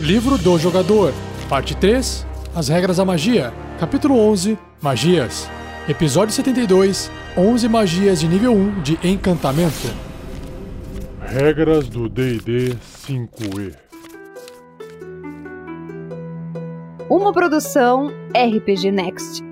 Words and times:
Livro 0.00 0.38
do 0.38 0.58
Jogador, 0.58 1.12
Parte 1.46 1.76
3 1.76 2.26
As 2.54 2.68
Regras 2.68 2.96
da 2.96 3.04
Magia, 3.04 3.52
Capítulo 3.78 4.18
11 4.18 4.58
Magias, 4.80 5.46
Episódio 5.86 6.34
72 6.34 7.10
11 7.36 7.68
Magias 7.68 8.20
de 8.20 8.26
nível 8.26 8.54
1 8.54 8.80
de 8.80 8.98
Encantamento. 9.04 9.88
Regras 11.20 11.86
do 11.86 12.08
DD 12.08 12.76
5E. 13.06 13.74
Uma 17.10 17.30
produção 17.30 18.10
RPG 18.34 18.90
Next. 18.90 19.44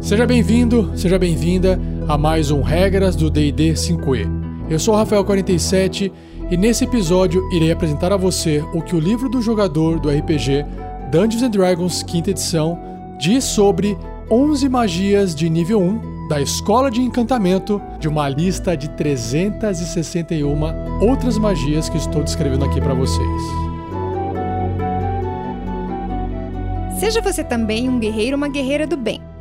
Seja 0.00 0.24
bem-vindo, 0.24 0.92
seja 0.96 1.18
bem-vinda 1.18 1.80
a 2.06 2.16
mais 2.16 2.52
um 2.52 2.62
Regras 2.62 3.16
do 3.16 3.28
DD 3.28 3.72
5E. 3.72 4.46
Eu 4.70 4.78
sou 4.78 4.94
o 4.94 5.04
Rafael47 5.04 6.12
e 6.50 6.56
nesse 6.56 6.84
episódio 6.84 7.48
irei 7.52 7.72
apresentar 7.72 8.12
a 8.12 8.16
você 8.16 8.64
o 8.72 8.80
que 8.80 8.94
o 8.94 9.00
livro 9.00 9.28
do 9.28 9.42
jogador 9.42 9.98
do 9.98 10.08
RPG 10.08 10.64
Dungeons 11.10 11.42
and 11.42 11.50
Dragons 11.50 12.02
quinta 12.02 12.30
edição 12.30 12.78
diz 13.18 13.44
sobre 13.44 13.98
11 14.30 14.68
magias 14.68 15.34
de 15.34 15.48
nível 15.50 15.80
1 15.80 16.28
da 16.28 16.40
Escola 16.40 16.90
de 16.90 17.00
Encantamento 17.00 17.80
de 17.98 18.08
uma 18.08 18.28
lista 18.28 18.76
de 18.76 18.88
361 18.90 20.56
outras 21.00 21.38
magias 21.38 21.88
que 21.88 21.96
estou 21.96 22.22
descrevendo 22.22 22.64
aqui 22.64 22.80
para 22.80 22.94
vocês. 22.94 23.42
Seja 26.98 27.20
você 27.20 27.44
também 27.44 27.88
um 27.88 27.98
guerreiro 27.98 28.32
ou 28.32 28.38
uma 28.38 28.48
guerreira 28.48 28.86
do 28.86 28.96
bem. 28.96 29.20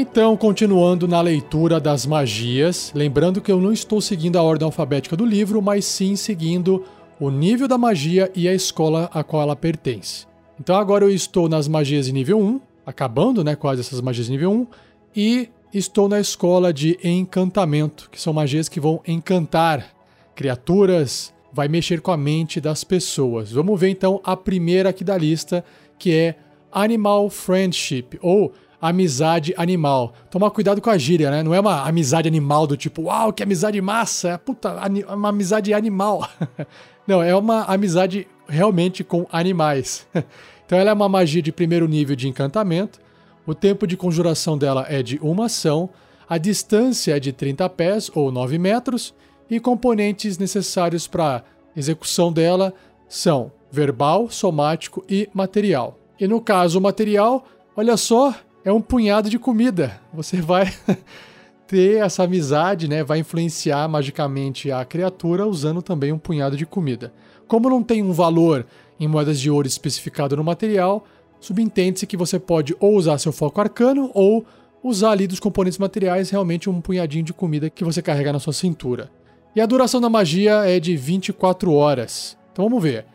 Então, 0.00 0.34
continuando 0.34 1.06
na 1.06 1.20
leitura 1.20 1.78
das 1.78 2.06
magias, 2.06 2.90
lembrando 2.94 3.38
que 3.38 3.52
eu 3.52 3.60
não 3.60 3.70
estou 3.70 4.00
seguindo 4.00 4.38
a 4.38 4.42
ordem 4.42 4.64
alfabética 4.64 5.14
do 5.14 5.26
livro, 5.26 5.60
mas 5.60 5.84
sim 5.84 6.16
seguindo 6.16 6.86
o 7.20 7.28
nível 7.28 7.68
da 7.68 7.76
magia 7.76 8.32
e 8.34 8.48
a 8.48 8.54
escola 8.54 9.10
a 9.12 9.22
qual 9.22 9.42
ela 9.42 9.54
pertence. 9.54 10.26
Então 10.58 10.74
agora 10.76 11.04
eu 11.04 11.10
estou 11.10 11.50
nas 11.50 11.68
magias 11.68 12.06
de 12.06 12.12
nível 12.12 12.40
1, 12.40 12.60
acabando 12.86 13.44
né, 13.44 13.54
quase 13.54 13.82
essas 13.82 14.00
magias 14.00 14.24
de 14.24 14.32
nível 14.32 14.50
1, 14.50 14.66
e 15.14 15.50
estou 15.70 16.08
na 16.08 16.18
escola 16.18 16.72
de 16.72 16.98
encantamento, 17.04 18.08
que 18.10 18.18
são 18.18 18.32
magias 18.32 18.70
que 18.70 18.80
vão 18.80 19.02
encantar 19.06 19.94
criaturas, 20.34 21.30
vai 21.52 21.68
mexer 21.68 22.00
com 22.00 22.10
a 22.10 22.16
mente 22.16 22.58
das 22.58 22.84
pessoas. 22.84 23.52
Vamos 23.52 23.78
ver 23.78 23.90
então 23.90 24.18
a 24.24 24.34
primeira 24.34 24.88
aqui 24.88 25.04
da 25.04 25.18
lista, 25.18 25.62
que 25.98 26.10
é 26.10 26.36
Animal 26.72 27.28
Friendship, 27.28 28.18
ou 28.22 28.50
amizade 28.80 29.54
animal. 29.56 30.14
Tomar 30.30 30.50
cuidado 30.50 30.80
com 30.80 30.90
a 30.90 30.96
gíria, 30.96 31.30
né? 31.30 31.42
Não 31.42 31.54
é 31.54 31.60
uma 31.60 31.82
amizade 31.86 32.26
animal 32.26 32.66
do 32.66 32.76
tipo, 32.76 33.02
uau, 33.02 33.32
que 33.32 33.42
amizade 33.42 33.80
massa, 33.80 34.30
é 34.30 34.38
puta, 34.38 34.74
uma 35.12 35.28
amizade 35.28 35.74
animal. 35.74 36.28
Não, 37.06 37.22
é 37.22 37.34
uma 37.34 37.64
amizade 37.64 38.26
realmente 38.48 39.02
com 39.04 39.26
animais. 39.30 40.06
Então 40.70 40.78
ela 40.78 40.90
é 40.90 40.92
uma 40.92 41.08
magia 41.08 41.42
de 41.42 41.50
primeiro 41.50 41.88
nível 41.88 42.14
de 42.14 42.28
encantamento. 42.28 43.00
O 43.44 43.56
tempo 43.56 43.88
de 43.88 43.96
conjuração 43.96 44.56
dela 44.56 44.86
é 44.88 45.02
de 45.02 45.18
uma 45.20 45.46
ação. 45.46 45.90
A 46.28 46.38
distância 46.38 47.16
é 47.16 47.18
de 47.18 47.32
30 47.32 47.68
pés 47.70 48.08
ou 48.14 48.30
9 48.30 48.56
metros. 48.56 49.12
E 49.50 49.58
componentes 49.58 50.38
necessários 50.38 51.08
para 51.08 51.42
execução 51.76 52.32
dela 52.32 52.72
são 53.08 53.50
verbal, 53.68 54.30
somático 54.30 55.04
e 55.08 55.28
material. 55.34 55.98
E 56.20 56.28
no 56.28 56.40
caso 56.40 56.80
material, 56.80 57.44
olha 57.76 57.96
só, 57.96 58.32
é 58.64 58.72
um 58.72 58.80
punhado 58.80 59.30
de 59.30 59.38
comida. 59.38 60.00
Você 60.12 60.40
vai 60.40 60.72
ter 61.66 62.04
essa 62.04 62.24
amizade, 62.24 62.88
né? 62.88 63.02
Vai 63.02 63.20
influenciar 63.20 63.88
magicamente 63.88 64.70
a 64.70 64.84
criatura 64.84 65.46
usando 65.46 65.82
também 65.82 66.12
um 66.12 66.18
punhado 66.18 66.56
de 66.56 66.66
comida. 66.66 67.12
Como 67.46 67.70
não 67.70 67.82
tem 67.82 68.02
um 68.02 68.12
valor 68.12 68.66
em 68.98 69.08
moedas 69.08 69.40
de 69.40 69.50
ouro 69.50 69.66
especificado 69.66 70.36
no 70.36 70.44
material, 70.44 71.04
subentende-se 71.40 72.06
que 72.06 72.16
você 72.16 72.38
pode 72.38 72.76
ou 72.78 72.94
usar 72.96 73.18
seu 73.18 73.32
foco 73.32 73.60
arcano 73.60 74.10
ou 74.14 74.44
usar 74.82 75.10
ali 75.10 75.26
dos 75.26 75.40
componentes 75.40 75.78
materiais 75.78 76.30
realmente 76.30 76.68
um 76.68 76.80
punhadinho 76.80 77.24
de 77.24 77.32
comida 77.32 77.70
que 77.70 77.84
você 77.84 78.02
carrega 78.02 78.32
na 78.32 78.38
sua 78.38 78.52
cintura. 78.52 79.10
E 79.54 79.60
a 79.60 79.66
duração 79.66 80.00
da 80.00 80.08
magia 80.08 80.64
é 80.64 80.78
de 80.78 80.96
24 80.96 81.72
horas. 81.72 82.36
Então 82.52 82.68
vamos 82.68 82.82
ver. 82.82 83.06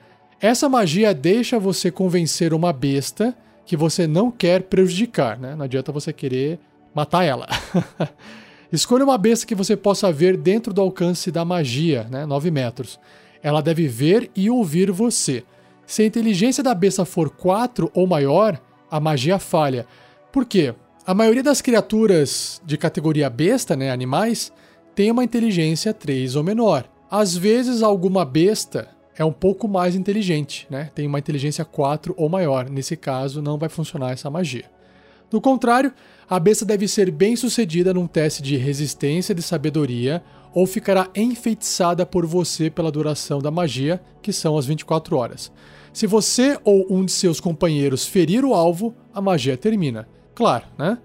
Essa 0.42 0.68
magia 0.68 1.14
deixa 1.14 1.58
você 1.58 1.90
convencer 1.90 2.54
uma 2.54 2.74
besta 2.74 3.36
que 3.66 3.76
você 3.76 4.06
não 4.06 4.30
quer 4.30 4.64
prejudicar, 4.64 5.40
né? 5.40 5.56
Não 5.56 5.66
adianta 5.66 5.92
você 5.92 6.14
querer 6.14 6.60
matar 6.94 7.24
ela. 7.24 7.48
Escolha 8.72 9.04
uma 9.04 9.18
besta 9.18 9.46
que 9.46 9.56
você 9.56 9.76
possa 9.76 10.12
ver 10.12 10.38
dentro 10.38 10.74
do 10.74 10.82
alcance 10.82 11.32
da 11.32 11.44
magia, 11.44 12.08
né? 12.10 12.26
9 12.26 12.52
metros. 12.52 13.00
Ela 13.42 13.62
deve 13.62 13.88
ver 13.88 14.30
e 14.36 14.50
ouvir 14.50 14.92
você. 14.92 15.44
Se 15.86 16.02
a 16.02 16.06
inteligência 16.06 16.64
da 16.64 16.74
besta 16.74 17.06
for 17.06 17.30
4 17.30 17.92
ou 17.94 18.08
maior, 18.08 18.60
a 18.90 19.00
magia 19.00 19.40
falha. 19.40 19.86
Por 20.32 20.46
quê? 20.46 20.74
A 21.06 21.14
maioria 21.14 21.44
das 21.44 21.62
criaturas 21.62 22.62
de 22.66 22.78
categoria 22.78 23.30
besta, 23.30 23.76
né, 23.76 23.92
animais, 23.92 24.52
tem 24.96 25.12
uma 25.12 25.24
inteligência 25.24 25.94
3 25.94 26.36
ou 26.36 26.44
menor. 26.44 26.86
Às 27.10 27.38
vezes, 27.38 27.84
alguma 27.84 28.26
besta 28.26 28.90
é 29.18 29.24
um 29.24 29.32
pouco 29.32 29.68
mais 29.68 29.96
inteligente, 29.96 30.68
né? 30.70 30.90
Tem 30.94 31.08
uma 31.08 31.20
inteligência 31.20 31.64
4 31.64 32.14
ou 32.18 32.28
maior. 32.28 32.70
Nesse 32.70 32.98
caso, 32.98 33.42
não 33.42 33.58
vai 33.58 33.70
funcionar 33.70 34.12
essa 34.12 34.30
magia. 34.30 34.66
Do 35.30 35.42
contrário, 35.42 35.94
a 36.30 36.40
besta 36.40 36.66
deve 36.66 36.88
ser 36.88 37.12
bem 37.12 37.36
sucedida 37.36 37.94
num 37.94 38.08
teste 38.08 38.44
de 38.44 38.58
resistência 38.58 39.34
de 39.34 39.42
sabedoria 39.42 40.24
ou 40.54 40.66
ficará 40.66 41.10
enfeitiçada 41.16 42.06
por 42.06 42.26
você 42.26 42.70
pela 42.70 42.92
duração 42.92 43.40
da 43.40 43.52
magia, 43.52 44.02
que 44.22 44.32
são 44.32 44.58
as 44.58 44.66
24 44.66 45.18
horas. 45.18 45.52
Se 45.92 46.08
você 46.08 46.58
ou 46.64 46.86
um 46.90 47.04
de 47.04 47.12
seus 47.12 47.40
companheiros 47.40 48.06
ferir 48.06 48.46
o 48.46 48.54
alvo, 48.54 48.94
a 49.14 49.22
magia 49.22 49.58
termina. 49.58 50.08
Claro, 50.34 50.66
né? 50.78 50.98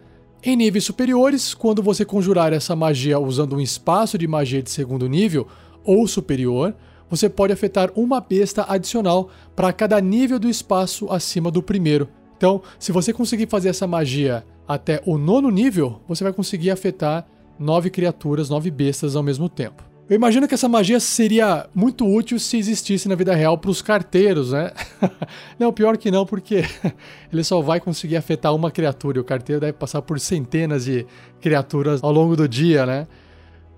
Em 0.42 0.56
níveis 0.56 0.84
superiores, 0.84 1.52
quando 1.52 1.82
você 1.82 2.04
conjurar 2.04 2.52
essa 2.52 2.74
magia 2.74 3.18
usando 3.18 3.56
um 3.56 3.60
espaço 3.60 4.16
de 4.16 4.26
magia 4.26 4.62
de 4.62 4.70
segundo 4.70 5.08
nível 5.08 5.46
ou 5.84 6.06
superior, 6.06 6.74
você 7.10 7.28
pode 7.28 7.52
afetar 7.52 7.90
uma 7.96 8.20
besta 8.20 8.64
adicional 8.68 9.28
para 9.56 9.72
cada 9.72 10.00
nível 10.00 10.38
do 10.38 10.48
espaço 10.48 11.10
acima 11.10 11.50
do 11.50 11.62
primeiro. 11.62 12.08
Então, 12.36 12.62
se 12.78 12.92
você 12.92 13.12
conseguir 13.12 13.48
fazer 13.48 13.68
essa 13.68 13.86
magia 13.86 14.44
até 14.66 15.02
o 15.04 15.18
nono 15.18 15.50
nível, 15.50 16.00
você 16.08 16.24
vai 16.24 16.32
conseguir 16.32 16.70
afetar 16.70 17.26
nove 17.58 17.90
criaturas, 17.90 18.48
nove 18.48 18.70
bestas 18.70 19.16
ao 19.16 19.22
mesmo 19.22 19.48
tempo. 19.48 19.90
Eu 20.08 20.16
imagino 20.16 20.48
que 20.48 20.54
essa 20.54 20.68
magia 20.68 20.98
seria 20.98 21.68
muito 21.72 22.04
útil 22.04 22.36
se 22.40 22.56
existisse 22.56 23.08
na 23.08 23.14
vida 23.14 23.32
real 23.32 23.56
para 23.56 23.70
os 23.70 23.80
carteiros, 23.80 24.50
né? 24.50 24.72
não, 25.56 25.72
pior 25.72 25.96
que 25.96 26.10
não, 26.10 26.26
porque 26.26 26.64
ele 27.32 27.44
só 27.44 27.60
vai 27.60 27.78
conseguir 27.78 28.16
afetar 28.16 28.52
uma 28.52 28.72
criatura 28.72 29.20
o 29.20 29.24
carteiro 29.24 29.60
deve 29.60 29.74
passar 29.74 30.02
por 30.02 30.18
centenas 30.18 30.86
de 30.86 31.06
criaturas 31.40 32.02
ao 32.02 32.10
longo 32.10 32.34
do 32.34 32.48
dia, 32.48 32.84
né? 32.84 33.06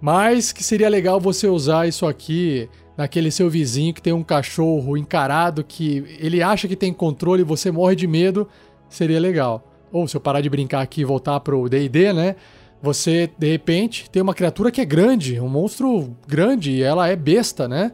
Mas 0.01 0.53
que 0.53 0.65
seria 0.65 0.89
legal 0.89 1.21
você 1.21 1.47
usar 1.47 1.87
isso 1.87 2.07
aqui 2.07 2.67
naquele 2.97 3.31
seu 3.31 3.49
vizinho 3.49 3.95
que 3.95 4.03
tem 4.03 4.13
um 4.13 4.23
cachorro 4.23 4.97
encarado 4.97 5.65
que 5.65 6.05
ele 6.19 6.43
acha 6.43 6.69
que 6.69 6.77
tem 6.77 6.93
controle 6.93 7.43
e 7.43 7.45
você 7.45 7.71
morre 7.71 7.97
de 7.97 8.07
medo, 8.07 8.49
seria 8.89 9.21
legal. 9.21 9.67
Ou 9.91 10.07
se 10.07 10.17
eu 10.17 10.21
parar 10.21 10.41
de 10.41 10.51
brincar 10.51 10.83
aqui 10.83 11.03
e 11.03 11.05
voltar 11.05 11.41
pro 11.41 11.69
D&D, 11.69 12.13
né? 12.13 12.37
Você, 12.83 13.31
de 13.39 13.51
repente, 13.51 14.11
tem 14.11 14.21
uma 14.21 14.35
criatura 14.35 14.71
que 14.71 14.81
é 14.81 14.85
grande, 14.85 15.39
um 15.39 15.49
monstro 15.49 16.17
grande, 16.27 16.73
e 16.73 16.83
ela 16.83 17.09
é 17.09 17.15
besta, 17.15 17.69
né? 17.69 17.93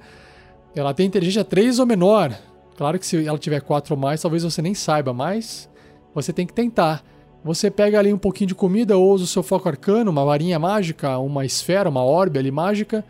Ela 0.74 0.94
tem 0.94 1.06
inteligência 1.06 1.44
3 1.44 1.78
ou 1.78 1.86
menor. 1.86 2.32
Claro 2.76 2.98
que 2.98 3.06
se 3.06 3.26
ela 3.26 3.38
tiver 3.38 3.60
4 3.60 3.94
ou 3.94 4.00
mais, 4.00 4.22
talvez 4.22 4.44
você 4.44 4.62
nem 4.62 4.74
saiba, 4.74 5.12
mas 5.12 5.68
você 6.14 6.32
tem 6.32 6.46
que 6.46 6.52
tentar. 6.52 7.04
Você 7.44 7.70
pega 7.70 7.98
ali 7.98 8.12
um 8.12 8.18
pouquinho 8.18 8.48
de 8.48 8.54
comida 8.54 8.96
ou 8.96 9.12
usa 9.12 9.24
o 9.24 9.26
seu 9.26 9.42
foco 9.42 9.68
arcano, 9.68 10.10
uma 10.10 10.24
varinha 10.24 10.58
mágica, 10.58 11.18
uma 11.18 11.44
esfera, 11.44 11.88
uma 11.88 12.02
orbe 12.02 12.38
ali 12.38 12.50
mágica, 12.50 13.04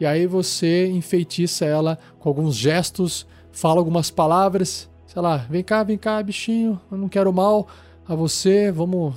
e 0.00 0.06
aí 0.06 0.26
você 0.26 0.88
enfeitiça 0.88 1.64
ela 1.64 1.98
com 2.18 2.28
alguns 2.28 2.56
gestos, 2.56 3.26
fala 3.52 3.80
algumas 3.80 4.10
palavras, 4.10 4.90
sei 5.06 5.22
lá, 5.22 5.36
vem 5.36 5.62
cá, 5.62 5.82
vem 5.82 5.96
cá, 5.96 6.22
bichinho, 6.22 6.80
eu 6.90 6.98
não 6.98 7.08
quero 7.08 7.32
mal 7.32 7.68
a 8.06 8.14
você, 8.14 8.72
vamos 8.72 9.14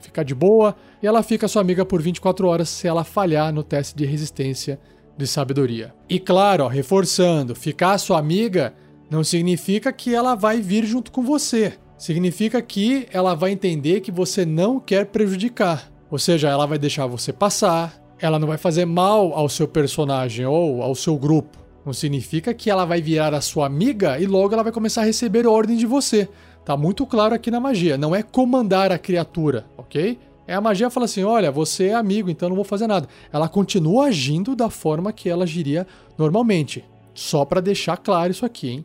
ficar 0.00 0.22
de 0.22 0.34
boa. 0.34 0.76
E 1.02 1.06
ela 1.06 1.22
fica 1.22 1.48
sua 1.48 1.62
amiga 1.62 1.84
por 1.84 2.02
24 2.02 2.46
horas 2.46 2.68
se 2.68 2.86
ela 2.86 3.04
falhar 3.04 3.52
no 3.52 3.62
teste 3.62 3.96
de 3.96 4.04
resistência 4.04 4.78
de 5.16 5.26
sabedoria. 5.26 5.94
E 6.08 6.18
claro, 6.18 6.64
ó, 6.64 6.68
reforçando, 6.68 7.54
ficar 7.54 7.98
sua 7.98 8.18
amiga 8.18 8.74
não 9.10 9.24
significa 9.24 9.92
que 9.92 10.14
ela 10.14 10.34
vai 10.34 10.60
vir 10.60 10.84
junto 10.84 11.10
com 11.10 11.22
você. 11.22 11.74
significa 11.98 12.62
que 12.62 13.06
ela 13.12 13.34
vai 13.34 13.50
entender 13.50 14.00
que 14.00 14.10
você 14.10 14.46
não 14.46 14.80
quer 14.80 15.04
prejudicar. 15.06 15.90
Ou 16.10 16.18
seja, 16.18 16.48
ela 16.48 16.64
vai 16.64 16.78
deixar 16.78 17.06
você 17.06 17.30
passar, 17.30 17.99
ela 18.20 18.38
não 18.38 18.46
vai 18.46 18.58
fazer 18.58 18.84
mal 18.84 19.32
ao 19.32 19.48
seu 19.48 19.66
personagem 19.66 20.46
ou 20.46 20.82
ao 20.82 20.94
seu 20.94 21.16
grupo. 21.16 21.58
Não 21.84 21.92
significa 21.92 22.52
que 22.52 22.70
ela 22.70 22.84
vai 22.84 23.00
virar 23.00 23.32
a 23.32 23.40
sua 23.40 23.66
amiga 23.66 24.18
e 24.18 24.26
logo 24.26 24.52
ela 24.52 24.62
vai 24.62 24.72
começar 24.72 25.02
a 25.02 25.04
receber 25.04 25.46
ordem 25.46 25.76
de 25.76 25.86
você. 25.86 26.28
Tá 26.64 26.76
muito 26.76 27.06
claro 27.06 27.34
aqui 27.34 27.50
na 27.50 27.58
magia. 27.58 27.96
Não 27.96 28.14
é 28.14 28.22
comandar 28.22 28.92
a 28.92 28.98
criatura, 28.98 29.66
ok? 29.78 30.18
É 30.46 30.54
a 30.54 30.60
magia 30.60 30.90
fala 30.90 31.06
assim: 31.06 31.24
olha, 31.24 31.50
você 31.50 31.86
é 31.86 31.94
amigo, 31.94 32.28
então 32.28 32.48
não 32.48 32.56
vou 32.56 32.64
fazer 32.64 32.86
nada. 32.86 33.08
Ela 33.32 33.48
continua 33.48 34.06
agindo 34.06 34.54
da 34.54 34.68
forma 34.68 35.12
que 35.12 35.28
ela 35.28 35.44
agiria 35.44 35.86
normalmente. 36.18 36.84
Só 37.14 37.44
para 37.44 37.60
deixar 37.60 37.96
claro 37.96 38.30
isso 38.30 38.44
aqui, 38.44 38.68
hein? 38.68 38.84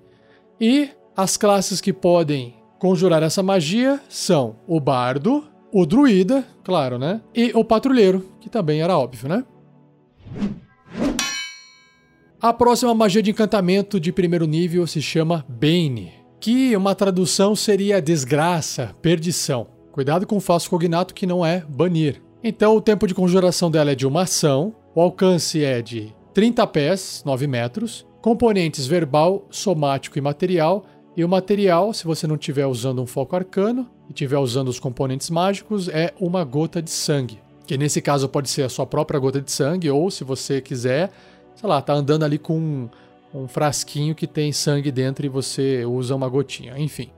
E 0.59 0.89
as 1.15 1.38
classes 1.38 1.81
que 1.81 1.91
podem 1.91 2.55
conjurar 2.79 3.23
essa 3.23 3.43
magia 3.43 3.99
são 4.07 4.55
o 4.67 4.79
bardo, 4.79 5.43
o 5.77 5.86
druida, 5.86 6.48
claro, 6.63 6.98
né? 6.98 7.19
E 7.36 7.51
o 7.54 7.62
patrulheiro, 7.62 8.25
que 8.39 8.50
também 8.50 8.81
era 8.81 8.98
óbvio, 8.98 9.27
né? 9.27 9.44
A 12.42 12.54
próxima 12.54 12.95
magia 12.95 13.22
de 13.22 13.31
encantamento 13.31 14.00
de 14.00 14.13
primeiro 14.13 14.48
nível 14.48 14.88
se 14.88 15.01
chama 15.01 15.45
Bane, 15.50 16.13
que 16.39 16.74
uma 16.77 16.95
tradução 16.95 17.57
seria 17.57 18.01
desgraça, 18.01 18.95
perdição. 19.01 19.68
Cuidado 19.92 20.25
com 20.25 20.38
o 20.38 20.39
falso 20.39 20.69
cognato 20.69 21.13
que 21.13 21.27
não 21.27 21.45
é 21.45 21.66
banir. 21.68 22.22
Então 22.42 22.77
o 22.77 22.81
tempo 22.81 23.06
de 23.06 23.13
conjuração 23.13 23.69
dela 23.69 23.92
é 23.92 23.95
de 23.95 24.07
uma 24.07 24.22
ação, 24.22 24.74
o 24.95 25.01
alcance 25.01 25.62
é 25.62 25.81
de 25.81 26.16
30 26.33 26.66
pés, 26.68 27.22
9 27.25 27.48
metros, 27.48 28.07
componentes 28.22 28.88
verbal, 28.88 29.45
somático 29.51 30.18
e 30.18 30.22
material, 30.22 30.86
e 31.18 31.25
o 31.25 31.27
material, 31.27 31.92
se 31.92 32.06
você 32.06 32.25
não 32.25 32.36
estiver 32.36 32.66
usando 32.66 33.01
um 33.01 33.06
foco 33.06 33.36
arcano 33.36 33.89
e 34.07 34.11
estiver 34.11 34.37
usando 34.37 34.67
os 34.67 34.79
componentes 34.79 35.29
mágicos, 35.29 35.87
é 35.87 36.13
uma 36.19 36.43
gota 36.43 36.81
de 36.81 36.91
sangue. 36.91 37.39
Que 37.65 37.77
nesse 37.77 38.01
caso 38.01 38.29
pode 38.29 38.49
ser 38.49 38.63
a 38.63 38.69
sua 38.69 38.85
própria 38.85 39.19
gota 39.19 39.41
de 39.41 39.51
sangue, 39.51 39.89
ou 39.89 40.11
se 40.11 40.23
você 40.23 40.61
quiser, 40.61 41.11
sei 41.55 41.67
lá, 41.67 41.81
tá 41.81 41.93
andando 41.93 42.23
ali 42.23 42.37
com 42.37 42.57
um, 42.57 42.89
um 43.33 43.47
frasquinho 43.47 44.13
que 44.13 44.27
tem 44.27 44.51
sangue 44.51 44.91
dentro 44.91 45.25
e 45.25 45.29
você 45.29 45.85
usa 45.85 46.15
uma 46.15 46.29
gotinha. 46.29 46.77
Enfim. 46.77 47.09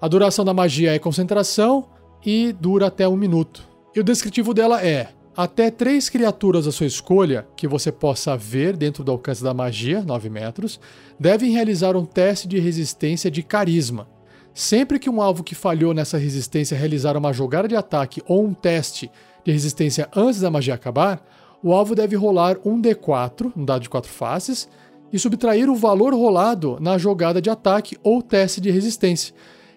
A 0.00 0.08
duração 0.08 0.44
da 0.44 0.52
magia 0.52 0.92
é 0.92 0.98
concentração, 0.98 1.86
e 2.24 2.52
dura 2.52 2.86
até 2.86 3.08
um 3.08 3.16
minuto. 3.16 3.66
E 3.94 4.00
o 4.00 4.04
descritivo 4.04 4.54
dela 4.54 4.84
é: 4.84 5.08
até 5.36 5.70
três 5.70 6.08
criaturas 6.08 6.64
da 6.64 6.72
sua 6.72 6.86
escolha, 6.86 7.46
que 7.56 7.68
você 7.68 7.90
possa 7.90 8.36
ver 8.36 8.76
dentro 8.76 9.02
do 9.04 9.12
alcance 9.12 9.42
da 9.42 9.52
magia, 9.52 10.02
9 10.02 10.30
metros, 10.30 10.80
devem 11.18 11.52
realizar 11.52 11.96
um 11.96 12.04
teste 12.04 12.46
de 12.48 12.58
resistência 12.58 13.30
de 13.30 13.42
carisma. 13.42 14.06
Sempre 14.54 14.98
que 14.98 15.08
um 15.08 15.22
alvo 15.22 15.42
que 15.42 15.54
falhou 15.54 15.94
nessa 15.94 16.18
resistência 16.18 16.76
realizar 16.76 17.16
uma 17.16 17.32
jogada 17.32 17.66
de 17.66 17.76
ataque 17.76 18.22
ou 18.26 18.44
um 18.44 18.52
teste 18.52 19.10
de 19.44 19.50
resistência 19.50 20.08
antes 20.14 20.40
da 20.40 20.50
magia 20.50 20.74
acabar, 20.74 21.24
o 21.62 21.72
alvo 21.72 21.94
deve 21.94 22.16
rolar 22.16 22.58
um 22.64 22.80
D4, 22.80 23.52
um 23.56 23.64
dado 23.64 23.82
de 23.82 23.88
quatro 23.88 24.10
faces, 24.10 24.68
e 25.12 25.18
subtrair 25.18 25.70
o 25.70 25.74
valor 25.74 26.14
rolado 26.14 26.78
na 26.80 26.98
jogada 26.98 27.40
de 27.40 27.50
ataque 27.50 27.96
ou 28.02 28.22
teste 28.22 28.60
de 28.60 28.70
resistência. 28.70 29.34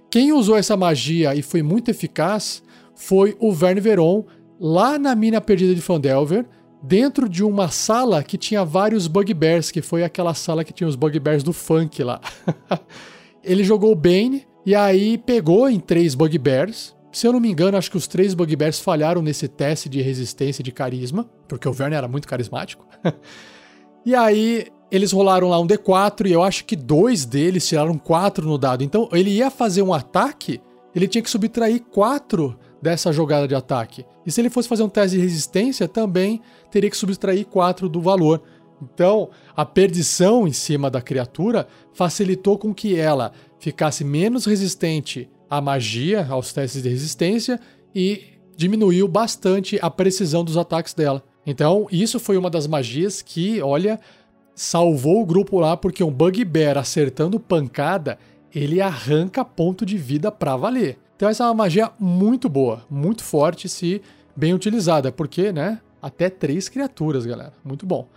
Quem 0.09 0.31
usou 0.31 0.55
essa 0.55 0.77
magia 0.77 1.35
e 1.35 1.41
foi 1.41 1.61
muito 1.61 1.91
eficaz 1.91 2.63
foi 2.95 3.35
o 3.39 3.51
Verne 3.51 3.81
Veron, 3.81 4.25
lá 4.59 4.97
na 4.97 5.13
mina 5.13 5.41
perdida 5.41 5.75
de 5.75 5.81
Fandelver, 5.81 6.45
dentro 6.81 7.27
de 7.27 7.43
uma 7.43 7.69
sala 7.69 8.23
que 8.23 8.37
tinha 8.37 8.63
vários 8.63 9.07
bugbears, 9.07 9.71
que 9.71 9.81
foi 9.81 10.03
aquela 10.03 10.33
sala 10.33 10.63
que 10.63 10.71
tinha 10.71 10.87
os 10.87 10.95
bugbears 10.95 11.43
do 11.43 11.51
funk 11.51 12.01
lá. 12.03 12.21
Ele 13.43 13.63
jogou 13.63 13.91
o 13.91 13.95
Bane 13.95 14.47
e 14.65 14.73
aí 14.73 15.17
pegou 15.17 15.69
em 15.69 15.79
três 15.79 16.15
bugbears. 16.15 16.95
Se 17.11 17.27
eu 17.27 17.33
não 17.33 17.39
me 17.39 17.49
engano, 17.49 17.77
acho 17.77 17.89
que 17.89 17.97
os 17.97 18.07
três 18.07 18.33
bugbears 18.33 18.79
falharam 18.79 19.21
nesse 19.21 19.47
teste 19.47 19.87
de 19.87 20.01
resistência 20.01 20.63
de 20.63 20.71
carisma, 20.71 21.29
porque 21.47 21.67
o 21.67 21.71
Verne 21.73 21.95
era 21.95 22.07
muito 22.07 22.27
carismático. 22.27 22.85
e 24.05 24.15
aí 24.15 24.67
eles 24.91 25.11
rolaram 25.11 25.49
lá 25.49 25.59
um 25.59 25.67
D4 25.67 26.27
e 26.27 26.31
eu 26.31 26.43
acho 26.43 26.65
que 26.65 26.75
dois 26.75 27.25
deles 27.25 27.67
tiraram 27.67 27.97
4 27.97 28.45
no 28.45 28.57
dado. 28.57 28.83
Então 28.83 29.07
ele 29.11 29.29
ia 29.29 29.49
fazer 29.49 29.81
um 29.81 29.93
ataque, 29.93 30.61
ele 30.93 31.07
tinha 31.07 31.21
que 31.21 31.29
subtrair 31.29 31.81
4 31.91 32.57
dessa 32.81 33.11
jogada 33.11 33.47
de 33.47 33.55
ataque. 33.55 34.05
E 34.25 34.31
se 34.31 34.41
ele 34.41 34.49
fosse 34.49 34.67
fazer 34.67 34.83
um 34.83 34.89
teste 34.89 35.17
de 35.17 35.21
resistência, 35.21 35.87
também 35.87 36.41
teria 36.69 36.89
que 36.89 36.97
subtrair 36.97 37.45
4 37.45 37.87
do 37.87 38.01
valor. 38.01 38.41
Então, 38.81 39.29
a 39.55 39.65
perdição 39.65 40.47
em 40.47 40.51
cima 40.51 40.89
da 40.89 41.01
criatura 41.01 41.67
facilitou 41.93 42.57
com 42.57 42.73
que 42.73 42.95
ela 42.95 43.31
ficasse 43.59 44.03
menos 44.03 44.45
resistente 44.45 45.29
à 45.49 45.61
magia, 45.61 46.25
aos 46.29 46.51
testes 46.51 46.83
de 46.83 46.89
resistência, 46.89 47.59
e 47.93 48.21
diminuiu 48.55 49.07
bastante 49.07 49.79
a 49.81 49.89
precisão 49.89 50.43
dos 50.43 50.57
ataques 50.57 50.93
dela. 50.93 51.23
Então, 51.45 51.87
isso 51.91 52.19
foi 52.19 52.37
uma 52.37 52.49
das 52.49 52.67
magias 52.67 53.21
que, 53.21 53.61
olha, 53.61 53.99
salvou 54.55 55.21
o 55.21 55.25
grupo 55.25 55.59
lá 55.59 55.75
porque 55.75 56.03
um 56.03 56.11
Bugbear 56.11 56.77
acertando 56.77 57.39
pancada, 57.39 58.17
ele 58.53 58.79
arranca 58.79 59.43
ponto 59.43 59.85
de 59.85 59.97
vida 59.97 60.31
pra 60.31 60.55
valer. 60.55 60.97
Então 61.15 61.29
essa 61.29 61.43
é 61.43 61.47
uma 61.47 61.53
magia 61.53 61.91
muito 61.99 62.49
boa, 62.49 62.83
muito 62.89 63.23
forte 63.23 63.69
se 63.69 64.01
bem 64.35 64.53
utilizada, 64.53 65.11
porque, 65.11 65.51
né, 65.51 65.79
até 66.01 66.29
três 66.29 66.67
criaturas, 66.67 67.25
galera. 67.25 67.53
Muito 67.63 67.85
bom. 67.85 68.07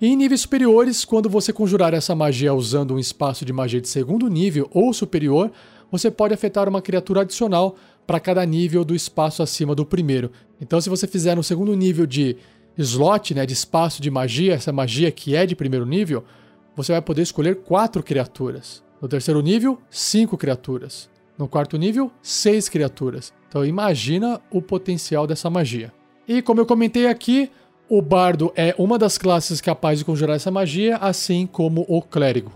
Em 0.00 0.14
níveis 0.14 0.42
superiores, 0.42 1.04
quando 1.04 1.28
você 1.28 1.52
conjurar 1.52 1.92
essa 1.92 2.14
magia 2.14 2.54
usando 2.54 2.94
um 2.94 3.00
espaço 3.00 3.44
de 3.44 3.52
magia 3.52 3.80
de 3.80 3.88
segundo 3.88 4.28
nível 4.28 4.70
ou 4.72 4.92
superior, 4.92 5.50
você 5.90 6.08
pode 6.08 6.32
afetar 6.32 6.68
uma 6.68 6.80
criatura 6.80 7.22
adicional 7.22 7.74
para 8.06 8.20
cada 8.20 8.46
nível 8.46 8.84
do 8.84 8.94
espaço 8.94 9.42
acima 9.42 9.74
do 9.74 9.84
primeiro. 9.84 10.30
Então, 10.60 10.80
se 10.80 10.88
você 10.88 11.08
fizer 11.08 11.34
no 11.34 11.42
segundo 11.42 11.74
nível 11.74 12.06
de 12.06 12.36
slot, 12.76 13.34
né, 13.34 13.44
de 13.44 13.54
espaço 13.54 14.00
de 14.00 14.08
magia, 14.08 14.54
essa 14.54 14.72
magia 14.72 15.10
que 15.10 15.34
é 15.34 15.44
de 15.44 15.56
primeiro 15.56 15.84
nível, 15.84 16.22
você 16.76 16.92
vai 16.92 17.02
poder 17.02 17.22
escolher 17.22 17.56
quatro 17.56 18.00
criaturas. 18.00 18.84
No 19.02 19.08
terceiro 19.08 19.40
nível, 19.42 19.80
cinco 19.90 20.38
criaturas. 20.38 21.10
No 21.36 21.48
quarto 21.48 21.76
nível, 21.76 22.08
seis 22.22 22.68
criaturas. 22.68 23.32
Então 23.48 23.66
imagina 23.66 24.40
o 24.48 24.62
potencial 24.62 25.26
dessa 25.26 25.50
magia. 25.50 25.92
E 26.28 26.40
como 26.40 26.60
eu 26.60 26.66
comentei 26.66 27.08
aqui, 27.08 27.50
o 27.88 28.02
bardo 28.02 28.52
é 28.54 28.74
uma 28.78 28.98
das 28.98 29.16
classes 29.16 29.60
capazes 29.60 30.00
de 30.00 30.04
conjurar 30.04 30.36
essa 30.36 30.50
magia, 30.50 30.96
assim 30.96 31.46
como 31.46 31.86
o 31.88 32.02
clérigo. 32.02 32.52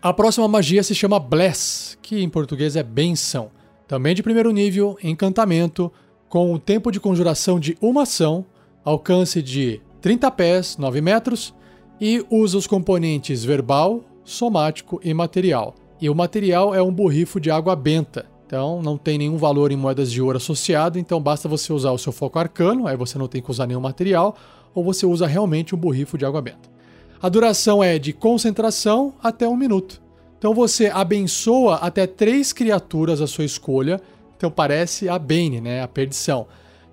A 0.00 0.12
próxima 0.12 0.46
magia 0.46 0.82
se 0.82 0.94
chama 0.94 1.18
Bless, 1.18 1.98
que 2.00 2.20
em 2.20 2.28
português 2.28 2.76
é 2.76 2.82
benção. 2.82 3.50
Também 3.86 4.14
de 4.14 4.22
primeiro 4.22 4.50
nível, 4.50 4.96
encantamento, 5.02 5.92
com 6.28 6.52
o 6.52 6.58
tempo 6.58 6.90
de 6.90 7.00
conjuração 7.00 7.58
de 7.58 7.76
uma 7.80 8.02
ação, 8.02 8.44
alcance 8.84 9.42
de 9.42 9.80
30 10.00 10.30
pés, 10.30 10.76
9 10.76 11.00
metros, 11.00 11.54
e 12.00 12.24
usa 12.30 12.58
os 12.58 12.66
componentes 12.66 13.44
verbal, 13.44 14.02
somático 14.24 15.00
e 15.04 15.12
material. 15.12 15.74
E 16.00 16.08
o 16.08 16.14
material 16.14 16.74
é 16.74 16.82
um 16.82 16.92
borrifo 16.92 17.38
de 17.38 17.50
água 17.50 17.76
benta, 17.76 18.26
então 18.52 18.82
não 18.82 18.98
tem 18.98 19.16
nenhum 19.16 19.38
valor 19.38 19.72
em 19.72 19.76
moedas 19.76 20.12
de 20.12 20.20
ouro 20.20 20.36
associado, 20.36 20.98
então 20.98 21.18
basta 21.18 21.48
você 21.48 21.72
usar 21.72 21.90
o 21.92 21.96
seu 21.96 22.12
foco 22.12 22.38
arcano, 22.38 22.86
aí 22.86 22.96
você 22.96 23.16
não 23.16 23.26
tem 23.26 23.40
que 23.40 23.50
usar 23.50 23.66
nenhum 23.66 23.80
material, 23.80 24.36
ou 24.74 24.84
você 24.84 25.06
usa 25.06 25.26
realmente 25.26 25.74
um 25.74 25.78
borrifo 25.78 26.18
de 26.18 26.26
água 26.26 26.42
benta. 26.42 26.70
A 27.22 27.30
duração 27.30 27.82
é 27.82 27.98
de 27.98 28.12
concentração 28.12 29.14
até 29.22 29.48
um 29.48 29.56
minuto. 29.56 30.02
Então 30.38 30.52
você 30.52 30.88
abençoa 30.88 31.76
até 31.76 32.06
três 32.06 32.52
criaturas 32.52 33.22
à 33.22 33.26
sua 33.26 33.44
escolha 33.44 34.00
então 34.42 34.50
parece 34.50 35.08
a 35.08 35.16
Bane, 35.20 35.60
né, 35.60 35.82
a 35.82 35.86
perdição, 35.86 36.48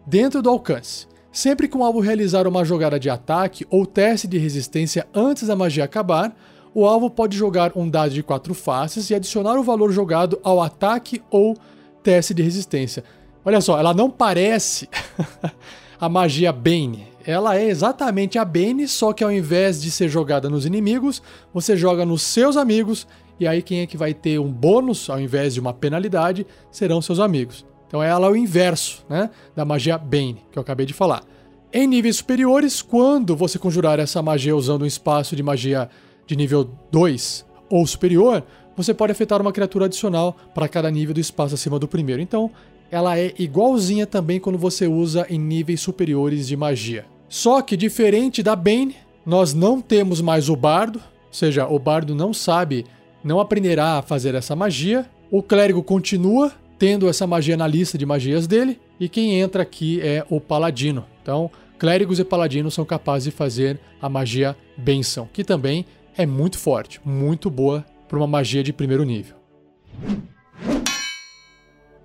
dentro 0.05 0.39
do 0.39 0.51
alcance. 0.51 1.07
Sempre 1.31 1.67
que 1.67 1.75
um 1.75 1.83
alvo 1.83 1.99
realizar 1.99 2.45
uma 2.45 2.63
jogada 2.63 2.99
de 2.99 3.09
ataque 3.09 3.65
ou 3.71 3.87
teste 3.87 4.27
de 4.27 4.37
resistência 4.37 5.07
antes 5.15 5.47
da 5.47 5.55
magia 5.55 5.83
acabar, 5.83 6.31
o 6.73 6.85
alvo 6.85 7.09
pode 7.09 7.37
jogar 7.37 7.71
um 7.75 7.89
dado 7.89 8.13
de 8.13 8.23
quatro 8.23 8.53
faces 8.53 9.09
e 9.09 9.15
adicionar 9.15 9.57
o 9.57 9.63
valor 9.63 9.91
jogado 9.91 10.39
ao 10.43 10.61
ataque 10.61 11.21
ou 11.29 11.55
teste 12.03 12.33
de 12.33 12.43
resistência. 12.43 13.03
Olha 13.43 13.61
só, 13.61 13.79
ela 13.79 13.93
não 13.93 14.09
parece 14.09 14.89
a 15.99 16.07
magia 16.07 16.51
Bane. 16.51 17.07
Ela 17.25 17.57
é 17.57 17.65
exatamente 17.65 18.37
a 18.37 18.45
Bane, 18.45 18.87
só 18.87 19.13
que 19.13 19.23
ao 19.23 19.31
invés 19.31 19.81
de 19.81 19.91
ser 19.91 20.09
jogada 20.09 20.49
nos 20.49 20.65
inimigos, 20.65 21.21
você 21.53 21.75
joga 21.75 22.05
nos 22.05 22.21
seus 22.21 22.57
amigos 22.57 23.07
e 23.39 23.47
aí 23.47 23.61
quem 23.61 23.81
é 23.81 23.87
que 23.87 23.97
vai 23.97 24.13
ter 24.13 24.39
um 24.39 24.51
bônus 24.51 25.09
ao 25.09 25.19
invés 25.19 25.53
de 25.53 25.59
uma 25.59 25.73
penalidade 25.73 26.45
serão 26.71 27.01
seus 27.01 27.19
amigos. 27.19 27.65
Então 27.87 28.03
ela 28.03 28.27
é 28.27 28.29
o 28.29 28.35
inverso 28.35 29.03
né, 29.09 29.29
da 29.55 29.65
magia 29.65 29.97
Bane, 29.97 30.43
que 30.51 30.59
eu 30.59 30.61
acabei 30.61 30.85
de 30.85 30.93
falar. 30.93 31.23
Em 31.71 31.87
níveis 31.87 32.17
superiores, 32.17 32.81
quando 32.81 33.35
você 33.35 33.57
conjurar 33.57 33.99
essa 33.99 34.21
magia 34.21 34.55
usando 34.55 34.81
um 34.81 34.87
espaço 34.87 35.35
de 35.35 35.43
magia 35.43 35.89
de 36.29 36.35
nível 36.35 36.69
2 36.91 37.43
ou 37.71 37.85
superior, 37.87 38.43
você 38.77 38.93
pode 38.93 39.11
afetar 39.11 39.41
uma 39.41 39.51
criatura 39.51 39.85
adicional 39.85 40.37
para 40.53 40.67
cada 40.67 40.89
nível 40.91 41.13
do 41.13 41.19
espaço 41.19 41.55
acima 41.55 41.79
do 41.79 41.87
primeiro. 41.87 42.21
Então, 42.21 42.51
ela 42.91 43.17
é 43.17 43.33
igualzinha 43.39 44.05
também 44.05 44.39
quando 44.39 44.57
você 44.57 44.85
usa 44.85 45.25
em 45.27 45.39
níveis 45.39 45.81
superiores 45.81 46.47
de 46.47 46.55
magia. 46.55 47.05
Só 47.27 47.63
que 47.63 47.75
diferente 47.75 48.43
da 48.43 48.55
Bane, 48.55 48.95
nós 49.25 49.55
não 49.55 49.81
temos 49.81 50.21
mais 50.21 50.49
o 50.49 50.55
bardo, 50.55 50.99
ou 50.99 51.33
seja, 51.33 51.67
o 51.67 51.79
bardo 51.79 52.13
não 52.13 52.31
sabe 52.31 52.85
não 53.23 53.39
aprenderá 53.39 53.97
a 53.97 54.01
fazer 54.01 54.35
essa 54.35 54.55
magia. 54.55 55.09
O 55.31 55.41
clérigo 55.41 55.83
continua 55.83 56.51
tendo 56.77 57.09
essa 57.09 57.27
magia 57.27 57.57
na 57.57 57.67
lista 57.67 57.97
de 57.97 58.05
magias 58.05 58.47
dele, 58.47 58.79
e 58.99 59.09
quem 59.09 59.39
entra 59.39 59.63
aqui 59.63 59.99
é 60.01 60.23
o 60.29 60.39
paladino. 60.39 61.05
Então, 61.21 61.51
clérigos 61.77 62.19
e 62.19 62.23
paladinos 62.23 62.73
são 62.73 62.85
capazes 62.85 63.25
de 63.25 63.31
fazer 63.31 63.79
a 64.01 64.07
magia 64.07 64.55
benção, 64.77 65.27
que 65.33 65.43
também 65.43 65.85
é 66.19 66.25
muito 66.25 66.57
forte, 66.57 66.99
muito 67.05 67.49
boa 67.49 67.85
para 68.09 68.17
uma 68.17 68.27
magia 68.27 68.61
de 68.61 68.73
primeiro 68.73 69.05
nível. 69.05 69.37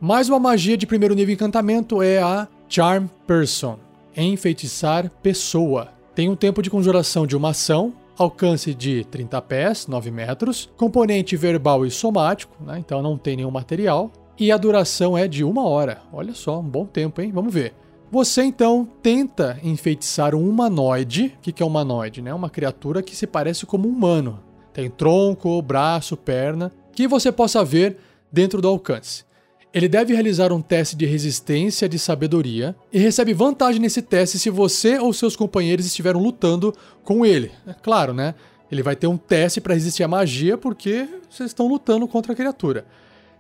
Mais 0.01 0.29
uma 0.29 0.39
magia 0.39 0.77
de 0.77 0.87
primeiro 0.87 1.17
nível 1.17 1.35
encantamento 1.35 2.01
é 2.01 2.23
a 2.23 2.47
Charm 2.69 3.07
Person, 3.27 3.77
enfeitiçar 4.17 5.11
pessoa. 5.21 5.89
Tem 6.15 6.29
um 6.29 6.37
tempo 6.37 6.63
de 6.63 6.71
conjuração 6.71 7.27
de 7.27 7.37
uma 7.37 7.49
ação, 7.49 7.93
alcance 8.17 8.73
de 8.73 9.05
30 9.07 9.43
pés, 9.43 9.89
9 9.89 10.13
metros, 10.13 10.71
componente 10.77 11.37
verbal 11.37 11.85
e 11.85 11.91
somático, 11.91 12.55
né? 12.63 12.79
então 12.79 13.03
não 13.03 13.19
tem 13.19 13.35
nenhum 13.35 13.51
material, 13.51 14.13
e 14.39 14.53
a 14.53 14.57
duração 14.57 15.19
é 15.19 15.27
de 15.27 15.43
uma 15.43 15.67
hora. 15.67 16.03
Olha 16.13 16.35
só, 16.35 16.61
um 16.61 16.69
bom 16.69 16.87
tempo, 16.87 17.21
hein? 17.21 17.33
Vamos 17.35 17.53
ver. 17.53 17.75
Você 18.15 18.45
então 18.45 18.89
tenta 19.03 19.59
enfeitiçar 19.61 20.37
um 20.37 20.49
humanoide. 20.49 21.37
O 21.37 21.41
que 21.41 21.61
é 21.61 21.67
um 21.67 21.69
humanoide? 21.69 22.23
Né? 22.23 22.33
Uma 22.33 22.49
criatura 22.49 23.03
que 23.03 23.17
se 23.17 23.27
parece 23.27 23.67
como 23.67 23.89
um 23.89 23.91
humano. 23.91 24.41
Tem 24.73 24.89
tronco, 24.89 25.61
braço, 25.61 26.17
perna, 26.17 26.71
que 26.93 27.09
você 27.09 27.33
possa 27.33 27.65
ver 27.65 27.97
dentro 28.31 28.63
do 28.63 28.69
alcance. 28.69 29.25
Ele 29.73 29.89
deve 29.89 30.15
realizar 30.15 30.53
um 30.53 30.63
teste 30.63 30.95
de 30.95 31.05
resistência 31.05 31.89
de 31.89 31.99
sabedoria 31.99 32.77
e 32.93 33.01
recebe 33.01 33.35
vantagem 33.35 33.81
nesse 33.81 34.01
teste 34.01 34.39
se 34.39 34.49
você 34.49 34.97
ou 34.97 35.13
seus 35.13 35.35
companheiros 35.35 35.85
estiveram 35.85 36.21
lutando 36.21 36.73
com 37.03 37.27
ele. 37.27 37.51
É 37.67 37.73
claro, 37.73 38.15
né? 38.15 38.37
Ele 38.71 38.85
vai 38.85 38.95
ter 38.95 39.09
um 39.09 39.17
teste 39.17 39.61
para 39.61 39.75
resistir 39.75 40.05
à 40.05 40.09
magia 40.09 40.57
porque 40.57 41.09
vocês 41.29 41.51
estão 41.51 41.67
lutando 41.67 42.07
contra 42.07 42.33
a 42.33 42.37
criatura. 42.37 42.87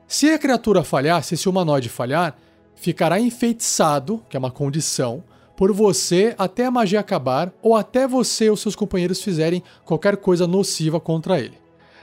Se 0.08 0.30
a 0.30 0.38
criatura 0.38 0.82
falhar, 0.82 1.22
se 1.22 1.34
esse 1.34 1.48
humanoide 1.48 1.88
falhar, 1.88 2.36
ficará 2.74 3.20
enfeitiçado, 3.20 4.22
que 4.28 4.36
é 4.36 4.38
uma 4.38 4.50
condição, 4.50 5.22
por 5.56 5.72
você 5.72 6.34
até 6.36 6.64
a 6.64 6.70
magia 6.70 7.00
acabar 7.00 7.52
ou 7.62 7.76
até 7.76 8.06
você 8.06 8.50
ou 8.50 8.56
seus 8.56 8.74
companheiros 8.74 9.22
fizerem 9.22 9.62
qualquer 9.84 10.16
coisa 10.16 10.46
nociva 10.46 10.98
contra 10.98 11.38
ele. 11.38 11.58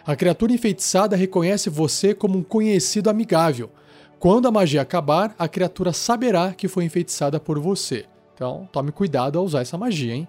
A 0.05 0.15
criatura 0.15 0.53
enfeitiçada 0.53 1.15
reconhece 1.15 1.69
você 1.69 2.13
como 2.13 2.37
um 2.37 2.43
conhecido 2.43 3.09
amigável 3.09 3.69
quando 4.21 4.47
a 4.47 4.51
magia 4.51 4.83
acabar, 4.83 5.33
a 5.35 5.47
criatura 5.47 5.91
saberá 5.91 6.53
que 6.53 6.67
foi 6.67 6.85
enfeitiçada 6.85 7.39
por 7.39 7.57
você. 7.57 8.05
Então, 8.35 8.69
tome 8.71 8.91
cuidado 8.91 9.39
ao 9.39 9.43
usar 9.43 9.61
essa 9.61 9.79
magia, 9.79 10.13
hein? 10.13 10.27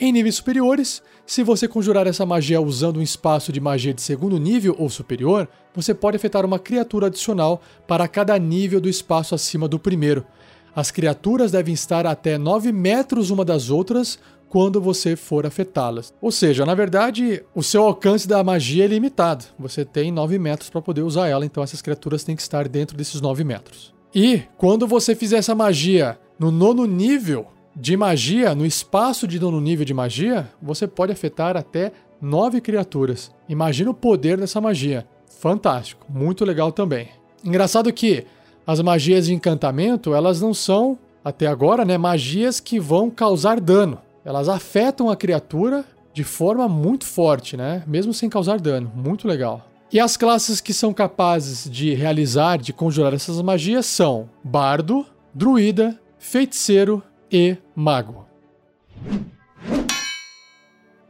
Em 0.00 0.12
níveis 0.12 0.36
superiores, 0.36 1.02
se 1.26 1.42
você 1.42 1.66
conjurar 1.66 2.06
essa 2.06 2.24
magia 2.24 2.60
usando 2.60 2.98
um 2.98 3.02
espaço 3.02 3.50
de 3.50 3.58
magia 3.58 3.92
de 3.92 4.00
segundo 4.00 4.38
nível 4.38 4.76
ou 4.78 4.88
superior, 4.88 5.48
você 5.74 5.92
pode 5.92 6.16
afetar 6.16 6.46
uma 6.46 6.58
criatura 6.58 7.08
adicional 7.08 7.60
para 7.84 8.06
cada 8.06 8.38
nível 8.38 8.80
do 8.80 8.88
espaço 8.88 9.34
acima 9.34 9.66
do 9.66 9.76
primeiro. 9.76 10.24
As 10.72 10.92
criaturas 10.92 11.50
devem 11.50 11.74
estar 11.74 12.06
até 12.06 12.38
9 12.38 12.70
metros 12.70 13.30
uma 13.30 13.44
das 13.44 13.70
outras 13.70 14.20
quando 14.48 14.80
você 14.80 15.16
for 15.16 15.44
afetá-las. 15.44 16.14
Ou 16.22 16.30
seja, 16.30 16.64
na 16.64 16.76
verdade, 16.76 17.42
o 17.52 17.62
seu 17.64 17.82
alcance 17.82 18.28
da 18.28 18.44
magia 18.44 18.84
é 18.84 18.86
limitado. 18.86 19.46
Você 19.58 19.84
tem 19.84 20.12
9 20.12 20.38
metros 20.38 20.70
para 20.70 20.80
poder 20.80 21.02
usar 21.02 21.26
ela, 21.26 21.44
então 21.44 21.60
essas 21.60 21.82
criaturas 21.82 22.22
têm 22.22 22.36
que 22.36 22.42
estar 22.42 22.68
dentro 22.68 22.96
desses 22.96 23.20
9 23.20 23.42
metros. 23.42 23.92
E 24.14 24.42
quando 24.56 24.86
você 24.86 25.16
fizer 25.16 25.38
essa 25.38 25.56
magia 25.56 26.16
no 26.38 26.52
nono 26.52 26.86
nível 26.86 27.48
de 27.78 27.96
magia, 27.96 28.54
no 28.54 28.66
espaço 28.66 29.26
de 29.26 29.38
nono 29.38 29.60
nível 29.60 29.84
de 29.84 29.94
magia, 29.94 30.50
você 30.60 30.86
pode 30.86 31.12
afetar 31.12 31.56
até 31.56 31.92
9 32.20 32.60
criaturas. 32.60 33.30
Imagina 33.48 33.90
o 33.90 33.94
poder 33.94 34.36
dessa 34.38 34.60
magia. 34.60 35.06
Fantástico, 35.40 36.06
muito 36.08 36.44
legal 36.44 36.72
também. 36.72 37.08
Engraçado 37.44 37.92
que 37.92 38.26
as 38.66 38.80
magias 38.80 39.26
de 39.26 39.34
encantamento, 39.34 40.14
elas 40.14 40.40
não 40.40 40.52
são 40.52 40.98
até 41.24 41.46
agora, 41.46 41.84
né, 41.84 41.96
magias 41.96 42.58
que 42.60 42.80
vão 42.80 43.08
causar 43.08 43.60
dano 43.60 43.98
elas 44.28 44.46
afetam 44.46 45.08
a 45.08 45.16
criatura 45.16 45.86
de 46.12 46.22
forma 46.22 46.68
muito 46.68 47.06
forte, 47.06 47.56
né? 47.56 47.82
Mesmo 47.86 48.12
sem 48.12 48.28
causar 48.28 48.60
dano. 48.60 48.92
Muito 48.94 49.26
legal. 49.26 49.66
E 49.90 49.98
as 49.98 50.18
classes 50.18 50.60
que 50.60 50.74
são 50.74 50.92
capazes 50.92 51.66
de 51.70 51.94
realizar, 51.94 52.58
de 52.58 52.70
conjurar 52.70 53.14
essas 53.14 53.40
magias 53.40 53.86
são 53.86 54.28
Bardo, 54.44 55.06
Druida, 55.32 55.98
Feiticeiro 56.18 57.02
e 57.30 57.56
Mago. 57.74 58.26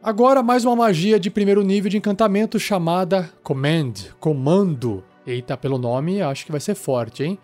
Agora 0.02 0.42
mais 0.42 0.64
uma 0.64 0.76
magia 0.76 1.18
de 1.18 1.30
primeiro 1.30 1.62
nível 1.62 1.90
de 1.90 1.98
encantamento 1.98 2.58
chamada 2.58 3.30
Command, 3.42 3.92
Comando. 4.18 5.04
Eita, 5.26 5.56
pelo 5.56 5.76
nome 5.76 6.22
acho 6.22 6.46
que 6.46 6.52
vai 6.52 6.60
ser 6.60 6.74
forte, 6.74 7.24
hein? 7.24 7.38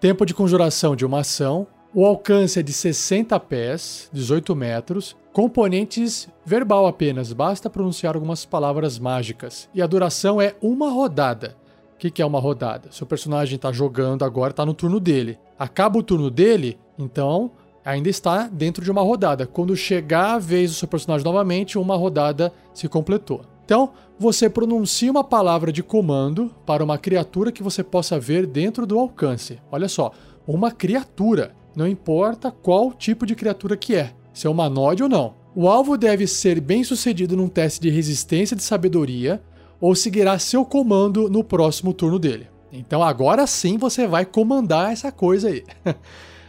Tempo 0.00 0.24
de 0.24 0.34
conjuração 0.34 0.96
de 0.96 1.04
uma 1.04 1.20
ação, 1.20 1.66
o 1.94 2.04
alcance 2.04 2.58
é 2.58 2.62
de 2.62 2.72
60 2.72 3.38
pés, 3.40 4.10
18 4.12 4.54
metros, 4.54 5.16
componentes 5.32 6.28
verbal 6.44 6.86
apenas, 6.86 7.32
basta 7.32 7.70
pronunciar 7.70 8.14
algumas 8.14 8.44
palavras 8.44 8.98
mágicas. 8.98 9.68
E 9.74 9.80
a 9.80 9.86
duração 9.86 10.40
é 10.40 10.54
uma 10.60 10.90
rodada. 10.90 11.56
O 11.94 11.98
que, 11.98 12.10
que 12.10 12.22
é 12.22 12.26
uma 12.26 12.38
rodada? 12.38 12.92
Seu 12.92 13.06
personagem 13.06 13.56
está 13.56 13.72
jogando 13.72 14.24
agora, 14.24 14.50
está 14.50 14.64
no 14.64 14.74
turno 14.74 15.00
dele. 15.00 15.38
Acaba 15.58 15.98
o 15.98 16.02
turno 16.02 16.30
dele, 16.30 16.78
então 16.98 17.50
ainda 17.88 18.10
está 18.10 18.46
dentro 18.48 18.84
de 18.84 18.90
uma 18.90 19.00
rodada. 19.00 19.46
Quando 19.46 19.74
chegar 19.74 20.34
a 20.34 20.38
vez 20.38 20.70
do 20.70 20.76
seu 20.76 20.86
personagem 20.86 21.24
novamente, 21.24 21.78
uma 21.78 21.96
rodada 21.96 22.52
se 22.74 22.86
completou. 22.86 23.40
Então, 23.64 23.92
você 24.18 24.48
pronuncia 24.48 25.10
uma 25.10 25.24
palavra 25.24 25.72
de 25.72 25.82
comando 25.82 26.54
para 26.66 26.84
uma 26.84 26.98
criatura 26.98 27.50
que 27.50 27.62
você 27.62 27.82
possa 27.82 28.20
ver 28.20 28.46
dentro 28.46 28.86
do 28.86 28.98
alcance. 28.98 29.58
Olha 29.72 29.88
só, 29.88 30.12
uma 30.46 30.70
criatura 30.70 31.54
não 31.74 31.86
importa 31.86 32.50
qual 32.50 32.92
tipo 32.92 33.24
de 33.24 33.34
criatura 33.34 33.74
que 33.74 33.94
é, 33.94 34.12
se 34.34 34.46
é 34.46 34.50
humanoide 34.50 35.02
ou 35.02 35.08
não. 35.08 35.34
O 35.54 35.66
alvo 35.66 35.96
deve 35.96 36.26
ser 36.26 36.60
bem 36.60 36.84
sucedido 36.84 37.38
num 37.38 37.48
teste 37.48 37.80
de 37.80 37.88
resistência 37.88 38.54
de 38.54 38.62
sabedoria 38.62 39.42
ou 39.80 39.94
seguirá 39.94 40.38
seu 40.38 40.62
comando 40.62 41.30
no 41.30 41.42
próximo 41.42 41.94
turno 41.94 42.18
dele. 42.18 42.48
Então 42.70 43.02
agora 43.02 43.46
sim 43.46 43.78
você 43.78 44.06
vai 44.06 44.26
comandar 44.26 44.92
essa 44.92 45.10
coisa 45.10 45.48
aí. 45.48 45.64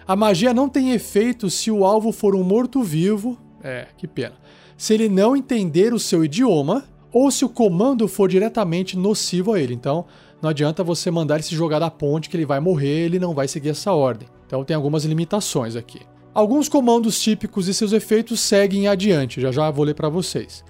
A 0.10 0.16
magia 0.16 0.56
não 0.56 0.68
tem 0.68 0.90
efeito 0.90 1.52
se 1.52 1.70
o 1.70 1.86
alvo 1.86 2.12
for 2.12 2.36
um 2.36 2.42
morto-vivo, 2.42 3.38
é, 3.64 3.86
que 3.96 4.08
pena. 4.08 4.34
Se 4.76 4.92
ele 4.92 5.08
não 5.08 5.38
entender 5.38 5.94
o 5.94 6.00
seu 6.00 6.26
idioma 6.26 6.84
ou 7.14 7.30
se 7.30 7.46
o 7.46 7.50
comando 7.50 8.08
for 8.08 8.28
diretamente 8.28 8.98
nocivo 8.98 9.54
a 9.54 9.62
ele. 9.62 9.76
Então, 9.76 10.06
não 10.42 10.50
adianta 10.50 10.84
você 10.84 11.12
mandar 11.12 11.36
ele 11.36 11.44
se 11.44 11.54
jogar 11.54 11.78
da 11.78 11.92
ponte 11.92 12.28
que 12.28 12.36
ele 12.36 12.48
vai 12.48 12.60
morrer, 12.60 13.06
ele 13.06 13.20
não 13.20 13.36
vai 13.36 13.48
seguir 13.48 13.70
essa 13.70 13.94
ordem. 13.94 14.28
Então 14.48 14.64
tem 14.64 14.76
algumas 14.76 15.06
limitações 15.06 15.76
aqui. 15.76 16.02
Alguns 16.34 16.68
comandos 16.68 17.22
típicos 17.22 17.68
e 17.68 17.74
seus 17.76 17.94
efeitos 17.94 18.40
seguem 18.40 18.88
adiante, 18.88 19.40
já 19.40 19.52
já 19.52 19.70
vou 19.70 19.86
ler 19.86 19.94
para 19.94 20.10
vocês. 20.10 20.64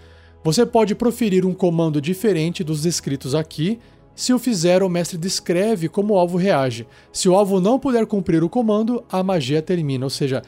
Você 0.43 0.65
pode 0.65 0.96
proferir 0.96 1.46
um 1.46 1.53
comando 1.53 2.01
diferente 2.01 2.62
dos 2.62 2.81
descritos 2.81 3.34
aqui. 3.34 3.79
Se 4.19 4.33
o 4.33 4.38
fizer, 4.38 4.83
o 4.83 4.89
mestre 4.89 5.17
descreve 5.17 5.88
como 5.88 6.13
o 6.13 6.17
alvo 6.17 6.38
reage. 6.38 6.85
Se 7.09 7.29
o 7.29 7.35
alvo 7.35 7.61
não 7.61 7.79
puder 7.79 8.05
cumprir 8.05 8.43
o 8.43 8.49
comando, 8.49 9.01
a 9.09 9.23
magia 9.23 9.61
termina. 9.61 10.05
Ou 10.05 10.09
seja, 10.09 10.41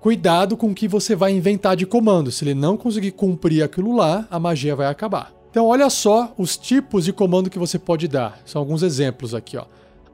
cuidado 0.00 0.56
com 0.56 0.68
o 0.68 0.74
que 0.74 0.86
você 0.86 1.16
vai 1.16 1.32
inventar 1.32 1.74
de 1.74 1.84
comando. 1.84 2.30
Se 2.30 2.44
ele 2.44 2.54
não 2.54 2.76
conseguir 2.76 3.10
cumprir 3.10 3.64
aquilo 3.64 3.96
lá, 3.96 4.28
a 4.30 4.38
magia 4.38 4.76
vai 4.76 4.86
acabar. 4.86 5.34
Então, 5.50 5.66
olha 5.66 5.90
só 5.90 6.32
os 6.38 6.56
tipos 6.56 7.04
de 7.04 7.12
comando 7.12 7.50
que 7.50 7.58
você 7.58 7.80
pode 7.80 8.06
dar. 8.06 8.38
São 8.46 8.60
alguns 8.60 8.84
exemplos 8.84 9.34
aqui. 9.34 9.58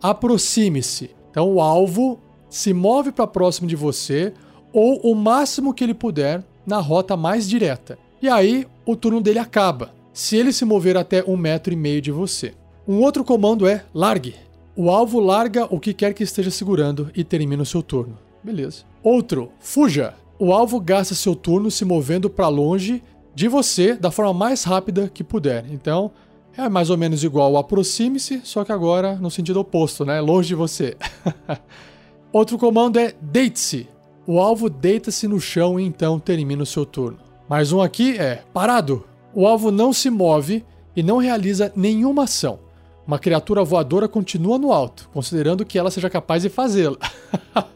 Aproxime-se. 0.02 1.11
Então, 1.31 1.52
o 1.52 1.61
alvo 1.61 2.19
se 2.49 2.73
move 2.73 3.12
para 3.12 3.26
próximo 3.26 3.69
de 3.69 3.76
você 3.76 4.33
ou 4.73 4.99
o 5.02 5.14
máximo 5.14 5.75
que 5.75 5.85
ele 5.85 5.92
puder 5.92 6.42
na 6.66 6.78
rota 6.78 7.14
mais 7.14 7.47
direta. 7.47 7.99
E 8.23 8.28
aí 8.31 8.66
o 8.87 8.97
turno 8.97 9.21
dele 9.21 9.38
acaba, 9.38 9.90
se 10.14 10.35
ele 10.35 10.50
se 10.50 10.64
mover 10.64 10.97
até 10.97 11.23
um 11.26 11.37
metro 11.37 11.75
e 11.75 11.76
meio 11.76 12.00
de 12.00 12.11
você. 12.11 12.54
Um 12.87 13.01
outro 13.01 13.25
comando 13.25 13.67
é 13.67 13.85
largue. 13.95 14.35
O 14.75 14.91
alvo 14.91 15.21
larga 15.21 15.67
o 15.73 15.79
que 15.79 15.95
quer 15.95 16.12
que 16.15 16.25
esteja 16.25 16.51
segurando 16.51 17.11
e 17.15 17.23
termina 17.23 17.62
o 17.62 17.67
seu 17.67 17.83
turno. 17.83 18.19
Beleza. 18.43 18.85
Outro, 19.03 19.53
fuja. 19.61 20.15
O 20.39 20.53
alvo 20.53 20.81
gasta 20.81 21.15
seu 21.15 21.37
turno 21.37 21.71
se 21.71 21.85
movendo 21.85 22.29
para 22.29 22.49
longe 22.49 23.03
de 23.35 23.47
você 23.47 23.95
da 23.95 24.11
forma 24.11 24.33
mais 24.33 24.65
rápida 24.65 25.09
que 25.12 25.23
puder. 25.23 25.65
Então, 25.71 26.11
é 26.57 26.69
mais 26.69 26.91
ou 26.91 26.99
menos 26.99 27.23
igual 27.23 27.57
aproxime-se, 27.57 28.41
só 28.43 28.65
que 28.65 28.73
agora 28.73 29.15
no 29.15 29.31
sentido 29.31 29.61
oposto, 29.61 30.05
né? 30.05 30.21
Longe 30.21 30.49
de 30.49 30.55
você. 30.57 30.97
Outro 32.33 32.59
comando 32.59 32.99
é 32.99 33.15
deite-se. 33.21 33.89
O 34.27 34.41
alvo 34.41 34.69
deita-se 34.69 35.29
no 35.29 35.41
chão 35.41 35.79
e 35.79 35.85
então 35.85 36.19
termina 36.19 36.65
o 36.65 36.67
seu 36.67 36.85
turno. 36.85 37.19
Mais 37.49 37.73
um 37.73 37.81
aqui 37.81 38.19
é 38.19 38.43
parado. 38.53 39.05
O 39.33 39.47
alvo 39.47 39.71
não 39.71 39.93
se 39.93 40.11
move 40.11 40.65
e 40.97 41.03
não 41.03 41.19
realiza 41.19 41.73
nenhuma 41.77 42.25
ação. 42.25 42.59
Uma 43.06 43.18
criatura 43.18 43.64
voadora 43.64 44.06
continua 44.06 44.59
no 44.59 44.73
alto, 44.73 45.11
considerando 45.12 45.64
que 45.64 45.78
ela 45.78 45.90
seja 45.90 46.09
capaz 46.09 46.42
de 46.42 46.49
fazê-la. 46.49 46.97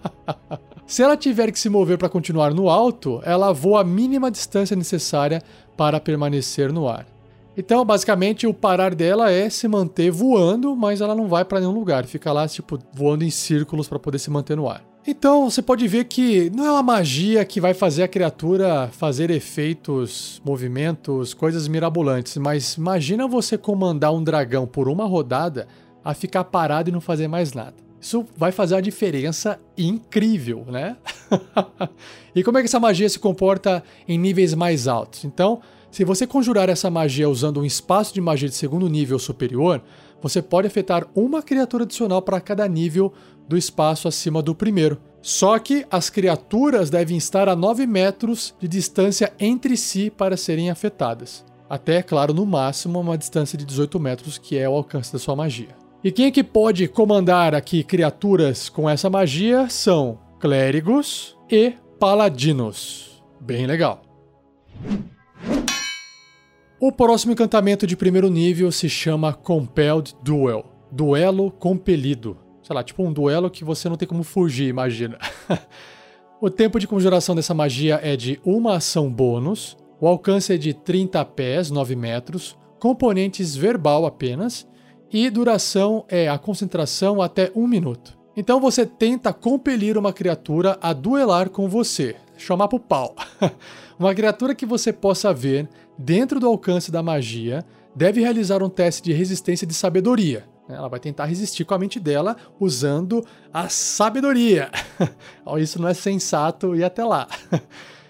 se 0.87 1.03
ela 1.03 1.17
tiver 1.17 1.51
que 1.51 1.59
se 1.59 1.69
mover 1.69 1.99
para 1.99 2.09
continuar 2.09 2.55
no 2.55 2.71
alto, 2.71 3.21
ela 3.25 3.53
voa 3.53 3.81
a 3.81 3.85
mínima 3.85 4.31
distância 4.31 4.77
necessária 4.77 5.43
para 5.77 6.01
permanecer 6.01 6.73
no 6.73 6.89
ar. 6.89 7.07
Então, 7.57 7.85
basicamente, 7.85 8.47
o 8.47 8.53
parar 8.53 8.95
dela 8.95 9.31
é 9.33 9.49
se 9.49 9.67
manter 9.67 10.11
voando, 10.11 10.77
mas 10.77 11.01
ela 11.01 11.15
não 11.15 11.27
vai 11.27 11.45
para 11.45 11.59
nenhum 11.59 11.73
lugar, 11.73 12.05
fica 12.05 12.31
lá 12.31 12.47
tipo 12.47 12.79
voando 12.93 13.25
em 13.25 13.31
círculos 13.31 13.89
para 13.89 13.99
poder 13.99 14.19
se 14.19 14.31
manter 14.31 14.57
no 14.57 14.69
ar. 14.69 14.85
Então, 15.09 15.49
você 15.49 15.63
pode 15.63 15.87
ver 15.87 16.05
que 16.07 16.51
não 16.51 16.67
é 16.67 16.71
uma 16.73 16.83
magia 16.83 17.45
que 17.45 17.61
vai 17.61 17.73
fazer 17.73 18.03
a 18.03 18.09
criatura 18.09 18.91
fazer 18.91 19.31
efeitos, 19.31 20.43
movimentos, 20.45 21.33
coisas 21.33 21.69
mirabolantes, 21.69 22.37
mas 22.39 22.75
imagina 22.75 23.29
você 23.29 23.57
comandar 23.57 24.13
um 24.13 24.23
dragão 24.23 24.67
por 24.67 24.89
uma 24.89 25.05
rodada 25.05 25.69
a 26.05 26.13
ficar 26.13 26.43
parado 26.43 26.89
e 26.89 26.93
não 26.93 27.01
fazer 27.01 27.29
mais 27.29 27.53
nada. 27.53 27.75
Isso 28.01 28.27
vai 28.37 28.51
fazer 28.51 28.75
uma 28.75 28.83
diferença 28.83 29.61
incrível, 29.79 30.67
né? 30.69 30.97
e 32.35 32.43
como 32.43 32.59
é 32.59 32.61
que 32.61 32.67
essa 32.67 32.81
magia 32.81 33.09
se 33.09 33.19
comporta 33.19 33.85
em 34.09 34.19
níveis 34.19 34.55
mais 34.55 34.89
altos? 34.89 35.25
Então, 35.25 35.61
se 35.89 36.05
você 36.05 36.27
conjurar 36.27 36.69
essa 36.69 36.91
magia 36.91 37.29
usando 37.29 37.61
um 37.61 37.65
espaço 37.65 38.13
de 38.13 38.21
magia 38.21 38.49
de 38.49 38.55
segundo 38.57 38.89
nível 38.89 39.21
superior, 39.21 39.83
você 40.21 40.43
pode 40.43 40.67
afetar 40.67 41.07
uma 41.15 41.43
criatura 41.43 41.85
adicional 41.85 42.21
para 42.21 42.41
cada 42.41 42.67
nível 42.67 43.13
do 43.49 43.57
espaço 43.57 44.09
acima 44.09 44.43
do 44.43 44.55
primeiro. 44.55 45.01
Só 45.23 45.59
que 45.59 45.85
as 45.91 46.09
criaturas 46.09 46.89
devem 46.89 47.17
estar 47.17 47.49
a 47.49 47.57
9 47.57 47.87
metros 47.87 48.55
de 48.61 48.69
distância 48.69 49.33
entre 49.41 49.77
si 49.77 50.09
para 50.11 50.37
serem 50.37 50.71
afetadas. 50.71 51.45
Até, 51.69 52.01
claro, 52.03 52.33
no 52.33 52.47
máximo 52.47 53.01
uma 53.01 53.19
distância 53.19 53.59
de 53.59 53.65
18 53.65 53.99
metros, 53.99 54.39
que 54.39 54.57
é 54.57 54.69
o 54.69 54.75
alcance 54.75 55.13
da 55.13 55.19
sua 55.19 55.35
magia. 55.35 55.75
E 56.05 56.13
quem 56.13 56.27
é 56.27 56.31
que 56.31 56.45
pode 56.45 56.87
comandar 56.87 57.55
aqui 57.55 57.83
criaturas 57.83 58.69
com 58.69 58.89
essa 58.89 59.11
magia 59.11 59.69
são 59.69 60.21
clérigos 60.39 61.37
e 61.51 61.75
paladinos. 61.99 63.23
Bem 63.41 63.67
legal. 63.67 64.03
O 66.79 66.93
próximo 66.93 67.33
encantamento 67.33 67.87
de 67.87 67.97
primeiro 67.97 68.31
nível 68.31 68.71
se 68.71 68.89
chama 68.89 69.33
Compelled 69.33 70.15
Duel. 70.23 70.67
Duelo 70.93 71.51
compelido. 71.51 72.46
Sei 72.67 72.75
lá, 72.75 72.83
tipo 72.83 73.05
um 73.05 73.13
duelo 73.13 73.49
que 73.49 73.63
você 73.63 73.89
não 73.89 73.97
tem 73.97 74.09
como 74.09 74.25
fugir, 74.25 74.67
imagina. 74.67 75.17
o 76.43 76.51
tempo 76.51 76.81
de 76.81 76.89
conjuração 76.89 77.33
dessa 77.33 77.55
magia 77.55 78.01
é 78.03 78.17
de 78.17 78.41
uma 78.45 78.75
ação 78.75 79.09
bônus. 79.09 79.77
O 80.01 80.09
alcance 80.09 80.53
é 80.53 80.57
de 80.57 80.75
30 80.75 81.25
pés, 81.27 81.71
9 81.71 81.95
metros. 81.95 82.59
Componentes 82.81 83.55
verbal 83.55 84.05
apenas. 84.05 84.67
E 85.13 85.31
duração 85.31 86.05
é 86.09 86.29
a 86.29 86.37
concentração 86.39 87.23
até 87.23 87.53
um 87.55 87.69
minuto. 87.69 88.19
Então 88.37 88.59
você 88.59 88.85
tenta 88.85 89.33
compelir 89.33 89.97
uma 89.97 90.13
criatura 90.13 90.77
a 90.83 90.93
duelar 90.93 91.51
com 91.51 91.69
você. 91.69 92.17
Chamar 92.37 92.67
pro 92.67 92.81
pau. 92.81 93.15
uma 93.97 94.13
criatura 94.13 94.57
que 94.57 94.67
você 94.67 94.93
possa 94.93 95.33
ver 95.33 95.69
dentro 95.97 96.41
do 96.41 96.49
alcance 96.49 96.91
da 96.91 97.01
magia, 97.01 97.65
deve 97.95 98.21
realizar 98.21 98.61
um 98.61 98.69
teste 98.69 99.05
de 99.05 99.13
resistência 99.13 99.65
de 99.69 99.73
sabedoria. 99.73 100.56
Ela 100.69 100.89
vai 100.89 100.99
tentar 100.99 101.27
resistir 101.27 101.65
com 101.65 101.75
a 101.75 101.79
mente 101.79 102.01
dela 102.01 102.37
usando 102.59 103.25
a 103.53 103.69
sabedoria. 103.69 104.71
Isso 105.59 105.81
não 105.81 105.89
é 105.89 105.95
sensato 105.95 106.75
e 106.75 106.83
até 106.83 107.05
lá. 107.05 107.29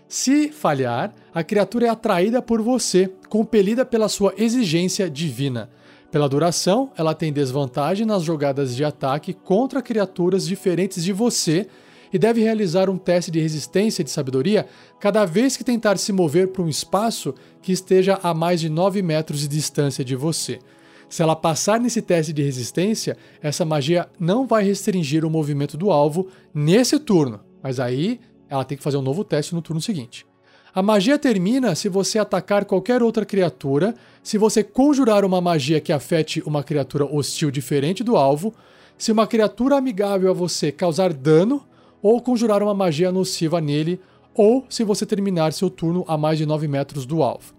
Se 0.08 0.48
falhar, 0.50 1.12
a 1.34 1.42
criatura 1.42 1.86
é 1.86 1.88
atraída 1.90 2.40
por 2.40 2.62
você, 2.62 3.12
compelida 3.28 3.84
pela 3.84 4.08
sua 4.08 4.32
exigência 4.38 5.10
divina. 5.10 5.68
Pela 6.10 6.28
duração, 6.28 6.92
ela 6.96 7.12
tem 7.12 7.32
desvantagem 7.32 8.06
nas 8.06 8.22
jogadas 8.22 8.74
de 8.74 8.84
ataque 8.84 9.34
contra 9.34 9.82
criaturas 9.82 10.46
diferentes 10.46 11.02
de 11.02 11.12
você 11.12 11.66
e 12.12 12.18
deve 12.18 12.40
realizar 12.40 12.88
um 12.88 12.96
teste 12.96 13.30
de 13.30 13.40
resistência 13.40 14.04
de 14.04 14.10
sabedoria 14.10 14.66
cada 15.00 15.24
vez 15.24 15.56
que 15.56 15.64
tentar 15.64 15.98
se 15.98 16.12
mover 16.12 16.48
para 16.48 16.62
um 16.62 16.68
espaço 16.68 17.34
que 17.60 17.72
esteja 17.72 18.18
a 18.22 18.32
mais 18.32 18.60
de 18.60 18.68
9 18.70 19.02
metros 19.02 19.40
de 19.40 19.48
distância 19.48 20.04
de 20.04 20.14
você. 20.14 20.60
Se 21.08 21.22
ela 21.22 21.36
passar 21.36 21.80
nesse 21.80 22.02
teste 22.02 22.32
de 22.32 22.42
resistência, 22.42 23.16
essa 23.40 23.64
magia 23.64 24.08
não 24.18 24.46
vai 24.46 24.64
restringir 24.64 25.24
o 25.24 25.30
movimento 25.30 25.76
do 25.76 25.90
alvo 25.90 26.28
nesse 26.52 26.98
turno, 26.98 27.40
mas 27.62 27.78
aí 27.78 28.20
ela 28.48 28.64
tem 28.64 28.76
que 28.76 28.82
fazer 28.82 28.96
um 28.96 29.02
novo 29.02 29.24
teste 29.24 29.54
no 29.54 29.62
turno 29.62 29.80
seguinte. 29.80 30.26
A 30.74 30.82
magia 30.82 31.18
termina 31.18 31.74
se 31.74 31.88
você 31.88 32.18
atacar 32.18 32.66
qualquer 32.66 33.02
outra 33.02 33.24
criatura, 33.24 33.94
se 34.22 34.36
você 34.36 34.62
conjurar 34.62 35.24
uma 35.24 35.40
magia 35.40 35.80
que 35.80 35.92
afete 35.92 36.42
uma 36.44 36.62
criatura 36.62 37.06
hostil 37.06 37.50
diferente 37.50 38.04
do 38.04 38.16
alvo, 38.16 38.52
se 38.98 39.10
uma 39.10 39.26
criatura 39.26 39.76
amigável 39.76 40.30
a 40.30 40.34
você 40.34 40.70
causar 40.70 41.12
dano 41.12 41.64
ou 42.02 42.20
conjurar 42.20 42.62
uma 42.62 42.74
magia 42.74 43.10
nociva 43.10 43.60
nele, 43.60 44.00
ou 44.34 44.66
se 44.68 44.84
você 44.84 45.06
terminar 45.06 45.52
seu 45.52 45.70
turno 45.70 46.04
a 46.06 46.18
mais 46.18 46.36
de 46.38 46.44
9 46.44 46.68
metros 46.68 47.06
do 47.06 47.22
alvo. 47.22 47.54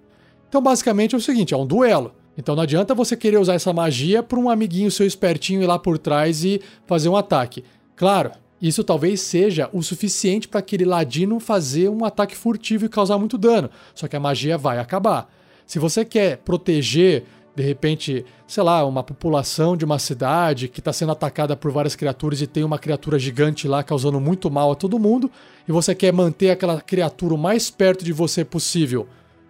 Então, 0.48 0.62
basicamente 0.62 1.16
é 1.16 1.18
o 1.18 1.22
seguinte: 1.22 1.54
é 1.54 1.58
um 1.58 1.66
duelo. 1.66 2.14
Então 2.38 2.56
não 2.56 2.64
adianta 2.64 2.94
você 2.94 3.18
querer 3.18 3.40
usar 3.40 3.56
essa 3.56 3.74
magia 3.74 4.22
para 4.22 4.40
um 4.40 4.50
amiguinho 4.50 4.92
seu 4.92 5.06
espertinho 5.06 5.62
ir 5.62 5.66
lá 5.66 5.80
por 5.80 5.98
trás 5.98 6.44
e 6.44 6.62
fazer 6.86 7.10
um 7.10 7.16
ataque. 7.16 7.64
Claro, 7.96 8.32
isso 8.62 8.84
talvez 8.84 9.22
seja 9.22 9.70
o 9.74 9.82
suficiente 9.82 10.48
para 10.48 10.60
aquele 10.60 10.86
ladino 10.86 11.40
fazer 11.40 11.90
um 11.90 12.06
ataque 12.06 12.36
furtivo 12.36 12.86
e 12.86 12.90
causar 12.90 13.18
muito 13.18 13.38
dano, 13.38 13.70
só 13.94 14.08
que 14.08 14.16
a 14.16 14.20
magia 14.20 14.58
vai 14.58 14.80
acabar. 14.80 15.32
Se 15.66 15.80
você 15.80 16.06
quer 16.06 16.38
proteger 16.38 17.26
de 17.56 17.64
repente, 17.64 18.24
sei 18.46 18.62
lá, 18.62 18.86
uma 18.86 19.02
população 19.02 19.76
de 19.76 19.84
uma 19.84 19.98
cidade 19.98 20.68
que 20.68 20.80
está 20.80 20.94
sendo 20.94 21.12
atacada 21.12 21.58
por 21.58 21.72
várias 21.72 21.96
criaturas 21.96 22.40
e 22.40 22.46
tem 22.46 22.64
uma 22.64 22.78
criatura 22.78 23.18
gigante 23.18 23.68
lá 23.68 23.82
causando 23.82 24.20
muito 24.20 24.52
mal 24.52 24.72
a 24.72 24.76
todo 24.76 25.00
mundo, 25.00 25.32
e 25.68 25.72
você 25.72 25.96
quer 25.96 26.14
manter 26.14 26.52
aquela 26.52 26.80
criatura 26.80 27.34
o 27.34 27.38
mais 27.38 27.72
perto 27.72 28.06
de 28.06 28.14
você 28.14 28.46
possível 28.46 29.08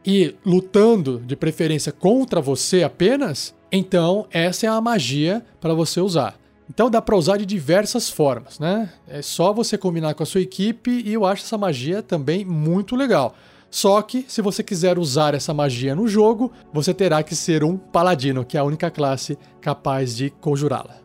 e 0.08 0.34
lutando 0.46 1.20
de 1.20 1.36
preferência 1.36 1.92
contra 1.92 2.40
você 2.40 2.82
apenas, 2.82 3.54
então 3.70 4.26
essa 4.32 4.66
é 4.66 4.70
a 4.70 4.80
magia 4.80 5.46
para 5.60 5.74
você 5.74 6.00
usar. 6.00 6.40
Então 6.70 6.90
dá 6.90 7.02
para 7.02 7.18
usar 7.18 7.36
de 7.36 7.46
diversas 7.46 8.10
formas, 8.10 8.58
né? 8.58 8.90
É 9.06 9.22
só 9.22 9.52
você 9.52 9.78
combinar 9.78 10.14
com 10.14 10.24
a 10.24 10.26
sua 10.26 10.40
equipe 10.40 11.04
e 11.06 11.14
eu 11.14 11.26
acho 11.26 11.44
essa 11.44 11.58
magia 11.58 12.02
também 12.02 12.46
muito 12.46 12.96
legal. 12.96 13.36
Só 13.70 14.02
que, 14.02 14.24
se 14.30 14.42
você 14.42 14.64
quiser 14.64 14.98
usar 14.98 15.34
essa 15.34 15.54
magia 15.54 15.94
no 15.94 16.08
jogo, 16.08 16.54
você 16.72 16.94
terá 16.94 17.22
que 17.22 17.36
ser 17.36 17.66
um 17.66 17.76
paladino, 17.76 18.46
que 18.46 18.56
é 18.56 18.62
a 18.62 18.64
única 18.64 18.90
classe 18.90 19.38
capaz 19.60 20.16
de 20.16 20.30
conjurá-la. 20.30 21.02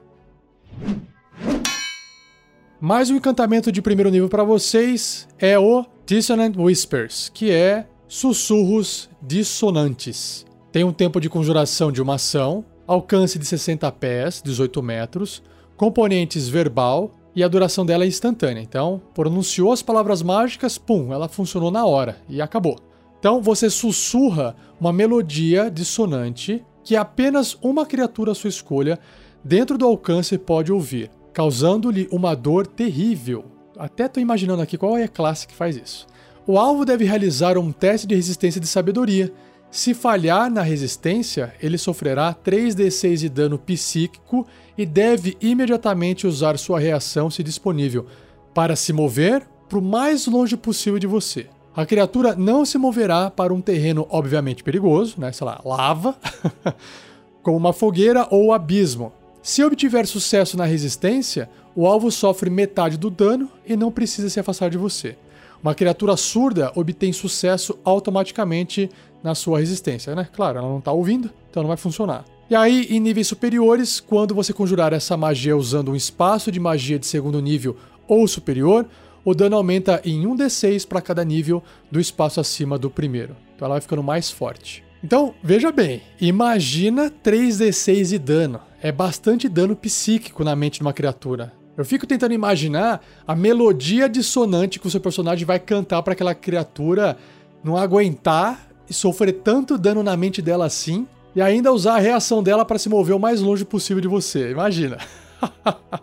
Mais 2.80 3.10
um 3.10 3.16
encantamento 3.16 3.72
de 3.72 3.82
primeiro 3.82 4.10
nível 4.10 4.28
para 4.28 4.44
vocês 4.44 5.26
é 5.40 5.58
o 5.58 5.84
Dissonant 6.06 6.56
Whispers, 6.56 7.30
que 7.34 7.50
é 7.50 7.86
sussurros 8.12 9.08
dissonantes. 9.22 10.44
Tem 10.70 10.84
um 10.84 10.92
tempo 10.92 11.18
de 11.18 11.30
conjuração 11.30 11.90
de 11.90 12.02
uma 12.02 12.16
ação, 12.16 12.62
alcance 12.86 13.38
de 13.38 13.46
60 13.46 13.90
pés, 13.92 14.42
18 14.44 14.82
metros, 14.82 15.42
componentes 15.78 16.46
verbal, 16.46 17.14
e 17.34 17.42
a 17.42 17.48
duração 17.48 17.86
dela 17.86 18.04
é 18.04 18.06
instantânea. 18.06 18.60
Então, 18.60 19.00
pronunciou 19.14 19.72
as 19.72 19.80
palavras 19.80 20.20
mágicas, 20.20 20.76
pum, 20.76 21.10
ela 21.10 21.26
funcionou 21.26 21.70
na 21.70 21.86
hora 21.86 22.18
e 22.28 22.42
acabou. 22.42 22.76
Então, 23.18 23.40
você 23.40 23.70
sussurra 23.70 24.54
uma 24.78 24.92
melodia 24.92 25.70
dissonante 25.70 26.62
que 26.84 26.94
apenas 26.94 27.56
uma 27.62 27.86
criatura 27.86 28.32
à 28.32 28.34
sua 28.34 28.50
escolha, 28.50 28.98
dentro 29.42 29.78
do 29.78 29.86
alcance, 29.86 30.36
pode 30.36 30.70
ouvir, 30.70 31.10
causando-lhe 31.32 32.06
uma 32.12 32.34
dor 32.34 32.66
terrível. 32.66 33.46
Até 33.74 34.04
estou 34.04 34.22
imaginando 34.22 34.60
aqui 34.60 34.76
qual 34.76 34.98
é 34.98 35.04
a 35.04 35.08
classe 35.08 35.46
que 35.48 35.54
faz 35.54 35.76
isso. 35.76 36.11
O 36.44 36.58
alvo 36.58 36.84
deve 36.84 37.04
realizar 37.04 37.56
um 37.56 37.70
teste 37.70 38.06
de 38.06 38.16
resistência 38.16 38.60
de 38.60 38.66
sabedoria. 38.66 39.32
Se 39.70 39.94
falhar 39.94 40.50
na 40.50 40.60
resistência, 40.60 41.54
ele 41.62 41.78
sofrerá 41.78 42.34
3d6 42.34 43.16
de 43.16 43.28
dano 43.28 43.58
psíquico 43.58 44.44
e 44.76 44.84
deve 44.84 45.36
imediatamente 45.40 46.26
usar 46.26 46.58
sua 46.58 46.80
reação 46.80 47.30
se 47.30 47.42
disponível 47.44 48.06
para 48.52 48.74
se 48.74 48.92
mover 48.92 49.46
para 49.68 49.78
o 49.78 49.82
mais 49.82 50.26
longe 50.26 50.56
possível 50.56 50.98
de 50.98 51.06
você. 51.06 51.46
A 51.74 51.86
criatura 51.86 52.34
não 52.34 52.66
se 52.66 52.76
moverá 52.76 53.30
para 53.30 53.54
um 53.54 53.60
terreno 53.60 54.06
obviamente 54.10 54.64
perigoso, 54.64 55.14
né, 55.18 55.32
sei 55.32 55.46
lá, 55.46 55.60
lava, 55.64 56.16
como 57.42 57.56
uma 57.56 57.72
fogueira 57.72 58.26
ou 58.30 58.52
abismo. 58.52 59.12
Se 59.42 59.64
obtiver 59.64 60.06
sucesso 60.06 60.56
na 60.56 60.64
resistência, 60.64 61.48
o 61.74 61.86
alvo 61.86 62.10
sofre 62.10 62.50
metade 62.50 62.98
do 62.98 63.08
dano 63.08 63.48
e 63.64 63.76
não 63.76 63.90
precisa 63.90 64.28
se 64.28 64.38
afastar 64.38 64.68
de 64.68 64.76
você. 64.76 65.16
Uma 65.62 65.74
criatura 65.74 66.16
surda 66.16 66.72
obtém 66.74 67.12
sucesso 67.12 67.78
automaticamente 67.84 68.90
na 69.22 69.34
sua 69.34 69.60
resistência, 69.60 70.14
né? 70.14 70.28
Claro, 70.34 70.58
ela 70.58 70.68
não 70.68 70.78
está 70.78 70.90
ouvindo, 70.90 71.30
então 71.48 71.62
não 71.62 71.68
vai 71.68 71.76
funcionar. 71.76 72.24
E 72.50 72.54
aí, 72.54 72.88
em 72.90 72.98
níveis 72.98 73.28
superiores, 73.28 74.00
quando 74.00 74.34
você 74.34 74.52
conjurar 74.52 74.92
essa 74.92 75.16
magia 75.16 75.56
usando 75.56 75.92
um 75.92 75.96
espaço 75.96 76.50
de 76.50 76.58
magia 76.58 76.98
de 76.98 77.06
segundo 77.06 77.40
nível 77.40 77.76
ou 78.08 78.26
superior, 78.26 78.86
o 79.24 79.34
dano 79.34 79.56
aumenta 79.56 80.02
em 80.04 80.22
1d6 80.26 80.86
para 80.86 81.00
cada 81.00 81.24
nível 81.24 81.62
do 81.90 82.00
espaço 82.00 82.40
acima 82.40 82.76
do 82.76 82.90
primeiro. 82.90 83.36
Então 83.54 83.66
ela 83.66 83.74
vai 83.74 83.80
ficando 83.80 84.02
mais 84.02 84.30
forte. 84.30 84.82
Então, 85.02 85.34
veja 85.42 85.70
bem, 85.70 86.02
imagina 86.20 87.10
3d6 87.10 88.08
de 88.08 88.18
dano. 88.18 88.60
É 88.82 88.90
bastante 88.90 89.48
dano 89.48 89.76
psíquico 89.76 90.42
na 90.44 90.54
mente 90.56 90.76
de 90.76 90.82
uma 90.82 90.92
criatura. 90.92 91.52
Eu 91.76 91.84
fico 91.84 92.06
tentando 92.06 92.34
imaginar 92.34 93.02
a 93.26 93.34
melodia 93.34 94.08
dissonante 94.08 94.78
que 94.78 94.86
o 94.86 94.90
seu 94.90 95.00
personagem 95.00 95.46
vai 95.46 95.58
cantar 95.58 96.02
para 96.02 96.12
aquela 96.12 96.34
criatura 96.34 97.16
não 97.64 97.76
aguentar 97.76 98.68
e 98.88 98.92
sofrer 98.94 99.32
tanto 99.32 99.78
dano 99.78 100.02
na 100.02 100.16
mente 100.16 100.42
dela 100.42 100.66
assim 100.66 101.06
e 101.34 101.40
ainda 101.40 101.72
usar 101.72 101.94
a 101.94 101.98
reação 101.98 102.42
dela 102.42 102.64
para 102.64 102.78
se 102.78 102.88
mover 102.88 103.14
o 103.16 103.20
mais 103.20 103.40
longe 103.40 103.64
possível 103.64 104.00
de 104.00 104.08
você. 104.08 104.50
Imagina. 104.50 104.98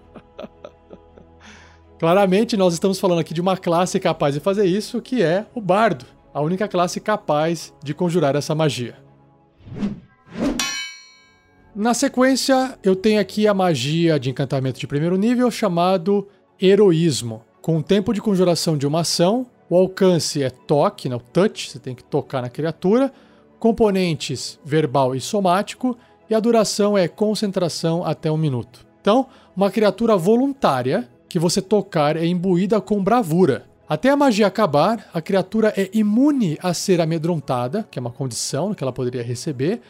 Claramente, 1.99 2.55
nós 2.57 2.73
estamos 2.73 2.99
falando 2.99 3.19
aqui 3.19 3.33
de 3.33 3.41
uma 3.41 3.57
classe 3.57 3.99
capaz 3.99 4.33
de 4.33 4.39
fazer 4.39 4.65
isso, 4.65 5.01
que 5.01 5.21
é 5.21 5.45
o 5.53 5.59
bardo, 5.61 6.05
a 6.33 6.41
única 6.41 6.67
classe 6.67 6.99
capaz 6.99 7.73
de 7.83 7.93
conjurar 7.93 8.35
essa 8.35 8.55
magia. 8.55 8.95
Na 11.75 11.93
sequência, 11.93 12.77
eu 12.83 12.95
tenho 12.95 13.21
aqui 13.21 13.47
a 13.47 13.53
magia 13.53 14.19
de 14.19 14.31
encantamento 14.31 14.79
de 14.79 14.87
primeiro 14.87 15.15
nível 15.15 15.51
chamado 15.51 16.27
Heroísmo. 16.59 17.43
Com 17.61 17.77
o 17.77 17.83
tempo 17.83 18.11
de 18.11 18.19
conjuração 18.19 18.75
de 18.75 18.87
uma 18.87 19.01
ação, 19.01 19.45
o 19.69 19.77
alcance 19.77 20.41
é 20.41 20.49
toque, 20.49 21.07
né, 21.07 21.15
o 21.15 21.19
touch, 21.19 21.69
você 21.69 21.77
tem 21.77 21.93
que 21.93 22.03
tocar 22.03 22.41
na 22.41 22.49
criatura, 22.49 23.13
componentes 23.59 24.59
verbal 24.65 25.15
e 25.15 25.21
somático, 25.21 25.95
e 26.27 26.33
a 26.33 26.39
duração 26.39 26.97
é 26.97 27.07
concentração 27.07 28.03
até 28.03 28.31
um 28.31 28.37
minuto. 28.37 28.85
Então, 28.99 29.27
uma 29.55 29.69
criatura 29.69 30.17
voluntária 30.17 31.07
que 31.29 31.37
você 31.37 31.61
tocar 31.61 32.17
é 32.17 32.25
imbuída 32.25 32.81
com 32.81 33.03
bravura. 33.03 33.65
Até 33.87 34.09
a 34.09 34.17
magia 34.17 34.47
acabar, 34.47 35.07
a 35.13 35.21
criatura 35.21 35.71
é 35.77 35.89
imune 35.93 36.57
a 36.61 36.73
ser 36.73 36.99
amedrontada, 36.99 37.87
que 37.89 37.99
é 37.99 38.01
uma 38.01 38.11
condição 38.11 38.73
que 38.73 38.83
ela 38.83 38.91
poderia 38.91 39.23
receber, 39.23 39.81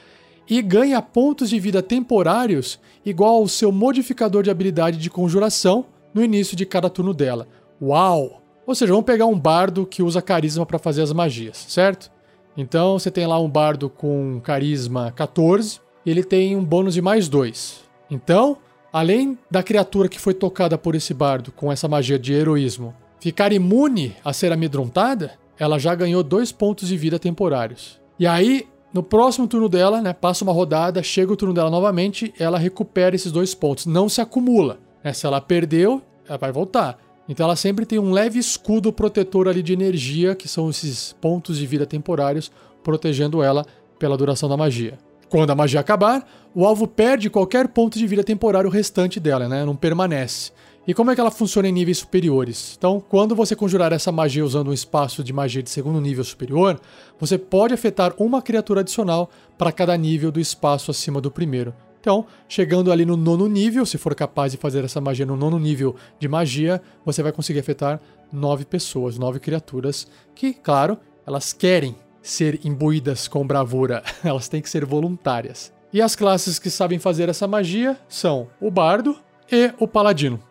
e 0.50 0.62
ganha 0.62 1.02
pontos 1.02 1.50
de 1.50 1.60
vida 1.60 1.82
temporários 1.84 2.80
igual 3.06 3.36
ao 3.36 3.48
seu 3.48 3.72
modificador 3.72 4.42
de 4.42 4.50
habilidade 4.50 4.98
de 4.98 5.10
conjuração 5.10 5.86
no 6.14 6.24
início 6.24 6.58
de 6.58 6.66
cada 6.66 6.90
turno 6.90 7.14
dela. 7.14 7.48
Uau! 7.82 8.42
Ou 8.66 8.76
seja, 8.76 8.92
vamos 8.92 9.06
pegar 9.06 9.26
um 9.26 9.40
bardo 9.40 9.86
que 9.86 10.02
usa 10.02 10.22
carisma 10.22 10.66
para 10.66 10.80
fazer 10.80 11.02
as 11.02 11.14
magias, 11.14 11.58
certo? 11.68 12.12
Então 12.58 12.98
você 12.98 13.10
tem 13.12 13.26
lá 13.26 13.40
um 13.40 13.50
bardo 13.50 13.90
com 13.90 14.42
carisma 14.44 15.12
14, 15.12 15.80
ele 16.06 16.24
tem 16.24 16.56
um 16.56 16.64
bônus 16.64 16.94
de 16.94 17.02
mais 17.02 17.28
2. 17.28 17.84
Então, 18.10 18.58
além 18.92 19.38
da 19.50 19.62
criatura 19.62 20.10
que 20.10 20.20
foi 20.20 20.34
tocada 20.34 20.78
por 20.78 20.96
esse 20.96 21.14
bardo 21.14 21.52
com 21.52 21.72
essa 21.72 21.88
magia 21.88 22.18
de 22.18 22.34
heroísmo 22.34 22.94
ficar 23.20 23.52
imune 23.52 24.16
a 24.24 24.34
ser 24.34 24.52
amedrontada, 24.52 25.34
ela 25.58 25.78
já 25.78 25.94
ganhou 25.94 26.24
dois 26.24 26.52
pontos 26.52 26.88
de 26.88 26.98
vida 26.98 27.20
temporários. 27.20 28.00
E 28.18 28.26
aí, 28.26 28.68
no 28.92 29.04
próximo 29.04 29.48
turno 29.48 29.70
dela, 29.70 30.02
né, 30.02 30.14
passa 30.14 30.44
uma 30.44 30.52
rodada, 30.52 31.04
chega 31.04 31.32
o 31.32 31.36
turno 31.36 31.54
dela 31.54 31.70
novamente, 31.70 32.34
ela 32.40 32.58
recupera 32.58 33.16
esses 33.16 33.32
dois 33.32 33.54
pontos. 33.54 33.86
Não 33.86 34.10
se 34.10 34.20
acumula. 34.20 34.80
Né? 35.04 35.14
Se 35.14 35.26
ela 35.26 35.40
perdeu, 35.40 36.02
ela 36.28 36.38
vai 36.38 36.52
voltar. 36.52 36.98
Então 37.28 37.46
ela 37.46 37.56
sempre 37.56 37.86
tem 37.86 38.00
um 38.00 38.12
leve 38.12 38.40
escudo 38.40 38.92
protetor 38.92 39.48
ali 39.48 39.62
de 39.62 39.72
energia, 39.72 40.34
que 40.34 40.48
são 40.48 40.70
esses 40.70 41.14
pontos 41.22 41.58
de 41.60 41.68
vida 41.68 41.86
temporários, 41.86 42.52
protegendo 42.84 43.44
ela 43.44 43.64
pela 44.00 44.18
duração 44.18 44.50
da 44.50 44.58
magia. 44.58 44.98
Quando 45.30 45.52
a 45.52 45.56
magia 45.56 45.80
acabar, 45.80 46.28
o 46.56 46.66
alvo 46.66 46.88
perde 46.88 47.30
qualquer 47.30 47.68
ponto 47.68 48.00
de 48.00 48.08
vida 48.08 48.24
temporário 48.24 48.68
restante 48.68 49.20
dela, 49.20 49.48
né? 49.48 49.64
Não 49.64 49.76
permanece. 49.76 50.52
E 50.90 50.94
como 50.96 51.12
é 51.12 51.14
que 51.14 51.22
ela 51.22 51.30
funciona 51.30 51.68
em 51.68 51.72
níveis 51.72 52.00
superiores? 52.00 52.74
Então, 52.76 53.00
quando 53.00 53.36
você 53.36 53.56
conjurar 53.56 53.94
essa 53.94 54.12
magia 54.12 54.44
usando 54.44 54.70
um 54.70 54.74
espaço 54.74 55.24
de 55.24 55.32
magia 55.32 55.62
de 55.62 55.70
segundo 55.70 56.02
nível 56.02 56.24
superior, 56.24 56.82
você 57.20 57.38
pode 57.38 57.76
afetar 57.76 58.12
uma 58.18 58.42
criatura 58.42 58.82
adicional 58.82 59.30
para 59.56 59.72
cada 59.72 59.96
nível 59.96 60.32
do 60.32 60.40
espaço 60.40 60.90
acima 60.90 61.22
do 61.22 61.30
primeiro. 61.30 61.76
Então, 62.02 62.26
chegando 62.48 62.92
ali 62.92 63.06
no 63.06 63.16
nono 63.16 63.48
nível, 63.48 63.86
se 63.86 64.00
for 64.00 64.16
capaz 64.16 64.52
de 64.52 64.58
fazer 64.58 64.84
essa 64.84 65.00
magia 65.00 65.28
no 65.28 65.36
nono 65.36 65.60
nível 65.60 65.96
de 66.20 66.28
magia, 66.28 66.82
você 67.06 67.22
vai 67.22 67.32
conseguir 67.32 67.60
afetar 67.60 68.02
nove 68.34 68.66
pessoas, 68.66 69.16
nove 69.16 69.40
criaturas, 69.40 70.08
que, 70.34 70.56
claro, 70.56 70.98
elas 71.24 71.54
querem 71.54 71.96
ser 72.20 72.66
imbuídas 72.66 73.28
com 73.28 73.46
bravura, 73.46 74.02
elas 74.26 74.48
têm 74.48 74.60
que 74.60 74.68
ser 74.68 74.86
voluntárias. 74.86 75.72
E 75.94 76.02
as 76.02 76.16
classes 76.16 76.58
que 76.58 76.72
sabem 76.72 76.98
fazer 76.98 77.30
essa 77.30 77.48
magia 77.48 77.96
são 78.08 78.48
o 78.60 78.72
bardo 78.72 79.16
e 79.52 79.72
o 79.78 79.88
paladino. 79.88 80.49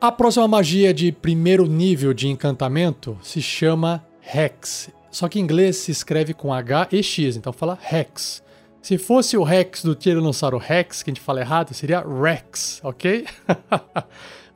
A 0.00 0.12
próxima 0.12 0.46
magia 0.46 0.94
de 0.94 1.10
primeiro 1.10 1.66
nível 1.66 2.14
de 2.14 2.28
encantamento 2.28 3.18
se 3.22 3.42
chama 3.42 4.04
Hex. 4.22 4.90
Só 5.10 5.28
que 5.28 5.40
em 5.40 5.42
inglês 5.42 5.76
se 5.76 5.90
escreve 5.90 6.32
com 6.34 6.54
H 6.54 6.88
e 6.92 7.02
X, 7.02 7.36
então 7.36 7.52
fala 7.52 7.78
Hex. 7.90 8.42
Se 8.80 8.96
fosse 8.96 9.36
o 9.36 9.42
Rex 9.42 9.82
do 9.82 9.94
Tiranossauro 9.94 10.56
Rex, 10.56 11.02
que 11.02 11.10
a 11.10 11.12
gente 11.12 11.20
fala 11.20 11.40
errado, 11.40 11.74
seria 11.74 12.00
Rex, 12.00 12.80
ok? 12.84 13.26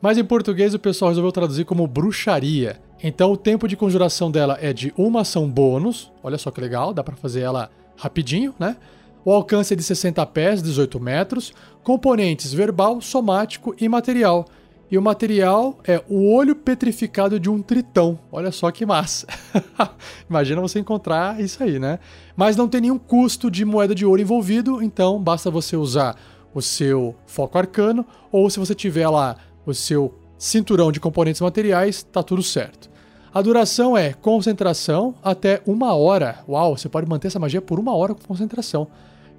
Mas 0.01 0.17
em 0.17 0.25
português 0.25 0.75
o 0.75 0.79
pessoal 0.79 1.11
resolveu 1.11 1.33
traduzir 1.33 1.65
como 1.65 1.87
bruxaria. 1.87 2.81
Então 3.03 3.33
o 3.33 3.37
tempo 3.37 3.67
de 3.67 3.77
conjuração 3.77 4.31
dela 4.31 4.57
é 4.61 4.73
de 4.73 4.93
uma 4.97 5.23
ação 5.23 5.49
bônus. 5.51 6.11
Olha 6.23 6.39
só 6.39 6.51
que 6.51 6.61
legal, 6.61 6.95
dá 6.95 7.03
para 7.03 7.17
fazer 7.17 7.41
ela 7.41 7.71
rapidinho, 7.97 8.55
né? 8.59 8.77
O 9.25 9.33
alcance 9.33 9.73
é 9.73 9.77
de 9.77 9.83
60 9.83 10.25
pés, 10.27 10.63
18 10.63 10.99
metros. 10.99 11.53
Componentes 11.83 12.53
verbal, 12.53 13.01
somático 13.01 13.75
e 13.81 13.89
material. 13.89 14.47
E 14.91 14.99
o 14.99 15.03
material 15.03 15.79
é 15.87 16.03
o 16.09 16.31
olho 16.35 16.55
petrificado 16.55 17.41
de 17.41 17.49
um 17.49 17.63
tritão. 17.63 18.19
Olha 18.31 18.53
só 18.53 18.71
que 18.71 18.85
massa. 18.85 19.27
Imagina 20.29 20.61
você 20.61 20.79
encontrar 20.81 21.41
isso 21.41 21.63
aí, 21.63 21.79
né? 21.79 21.99
Mas 22.37 22.57
não 22.57 22.69
tem 22.69 22.83
nenhum 22.83 22.99
custo 22.99 23.51
de 23.51 23.65
moeda 23.65 23.95
de 23.95 24.05
ouro 24.05 24.21
envolvido, 24.21 24.83
então 24.83 25.19
basta 25.23 25.51
você 25.51 25.77
usar 25.77 26.17
o 26.53 26.61
seu 26.61 27.15
foco 27.27 27.57
arcano 27.57 28.05
ou 28.31 28.51
se 28.51 28.59
você 28.59 28.75
tiver 28.75 29.09
lá 29.09 29.37
o 29.65 29.73
seu 29.73 30.15
cinturão 30.37 30.93
de 30.93 31.01
componentes 31.01 31.41
materiais, 31.41 32.03
tá 32.03 32.23
tudo 32.23 32.43
certo. 32.43 32.91
A 33.33 33.41
duração 33.41 33.97
é 33.97 34.13
concentração 34.13 35.15
até 35.23 35.63
uma 35.65 35.95
hora. 35.95 36.41
Uau, 36.47 36.77
você 36.77 36.87
pode 36.87 37.09
manter 37.09 37.29
essa 37.29 37.39
magia 37.39 37.63
por 37.63 37.79
uma 37.79 37.97
hora 37.97 38.15
com 38.15 38.21
concentração. 38.27 38.89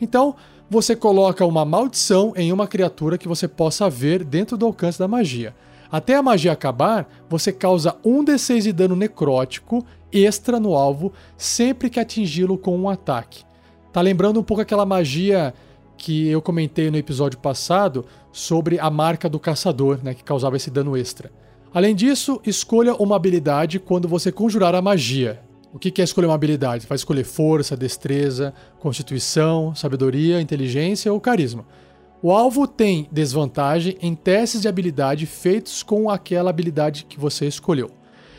Então, 0.03 0.35
você 0.69 0.95
coloca 0.95 1.45
uma 1.45 1.63
maldição 1.63 2.33
em 2.35 2.51
uma 2.51 2.67
criatura 2.67 3.17
que 3.17 3.27
você 3.27 3.47
possa 3.47 3.89
ver 3.89 4.23
dentro 4.23 4.57
do 4.57 4.65
alcance 4.65 4.99
da 4.99 5.07
magia. 5.07 5.55
Até 5.89 6.15
a 6.15 6.21
magia 6.21 6.51
acabar, 6.51 7.07
você 7.29 7.53
causa 7.53 7.95
1d6 8.05 8.63
de 8.63 8.73
dano 8.73 8.95
necrótico 8.95 9.85
extra 10.11 10.59
no 10.59 10.75
alvo 10.75 11.13
sempre 11.37 11.89
que 11.89 11.99
atingi-lo 11.99 12.57
com 12.57 12.77
um 12.77 12.89
ataque. 12.89 13.45
Tá 13.93 14.01
lembrando 14.01 14.39
um 14.39 14.43
pouco 14.43 14.61
aquela 14.61 14.85
magia 14.85 15.53
que 15.95 16.27
eu 16.27 16.41
comentei 16.41 16.91
no 16.91 16.97
episódio 16.97 17.39
passado 17.39 18.05
sobre 18.31 18.77
a 18.79 18.89
marca 18.89 19.29
do 19.29 19.39
caçador, 19.39 19.99
né, 20.03 20.13
que 20.13 20.23
causava 20.23 20.57
esse 20.57 20.69
dano 20.69 20.97
extra. 20.97 21.31
Além 21.73 21.95
disso, 21.95 22.41
escolha 22.45 22.93
uma 22.95 23.15
habilidade 23.15 23.79
quando 23.79 24.07
você 24.07 24.31
conjurar 24.31 24.75
a 24.75 24.81
magia. 24.81 25.39
O 25.73 25.79
que 25.79 25.99
é 25.99 26.03
escolher 26.03 26.27
uma 26.27 26.35
habilidade? 26.35 26.85
Vai 26.85 26.95
escolher 26.95 27.23
força, 27.23 27.75
destreza, 27.75 28.53
constituição, 28.79 29.73
sabedoria, 29.73 30.39
inteligência 30.39 31.11
ou 31.11 31.19
carisma. 31.19 31.65
O 32.21 32.31
alvo 32.31 32.67
tem 32.67 33.09
desvantagem 33.11 33.97
em 33.99 34.13
testes 34.13 34.61
de 34.61 34.67
habilidade 34.67 35.25
feitos 35.25 35.81
com 35.81 36.11
aquela 36.11 36.51
habilidade 36.51 37.05
que 37.09 37.19
você 37.19 37.47
escolheu. 37.47 37.89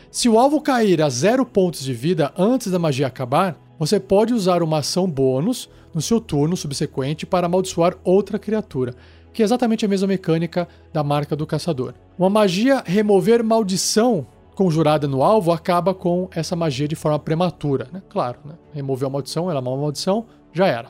Se 0.09 0.29
o 0.29 0.39
alvo 0.39 0.61
cair 0.61 1.01
a 1.01 1.09
zero 1.09 1.45
pontos 1.45 1.83
de 1.83 1.93
vida 1.93 2.33
antes 2.37 2.71
da 2.71 2.79
magia 2.79 3.07
acabar, 3.07 3.59
você 3.77 3.99
pode 3.99 4.33
usar 4.33 4.63
uma 4.63 4.77
ação 4.77 5.05
bônus 5.05 5.69
no 5.93 6.01
seu 6.01 6.21
turno 6.21 6.55
subsequente 6.55 7.25
para 7.25 7.47
amaldiçoar 7.47 7.97
outra 8.01 8.39
criatura, 8.39 8.95
que 9.33 9.41
é 9.41 9.45
exatamente 9.45 9.83
a 9.83 9.89
mesma 9.89 10.07
mecânica 10.07 10.69
da 10.93 11.03
marca 11.03 11.35
do 11.35 11.45
caçador. 11.45 11.95
Uma 12.17 12.29
magia 12.29 12.81
remover 12.85 13.43
maldição 13.43 14.25
conjurada 14.55 15.07
no 15.07 15.21
alvo 15.21 15.51
acaba 15.51 15.93
com 15.93 16.29
essa 16.33 16.55
magia 16.55 16.87
de 16.87 16.95
forma 16.95 17.19
prematura. 17.19 17.87
Né? 17.91 18.01
Claro, 18.09 18.39
né? 18.45 18.55
removeu 18.73 19.07
a 19.07 19.11
maldição, 19.11 19.51
ela 19.51 19.59
é 19.59 19.61
uma 19.61 19.77
maldição, 19.77 20.25
já 20.51 20.65
era. 20.65 20.87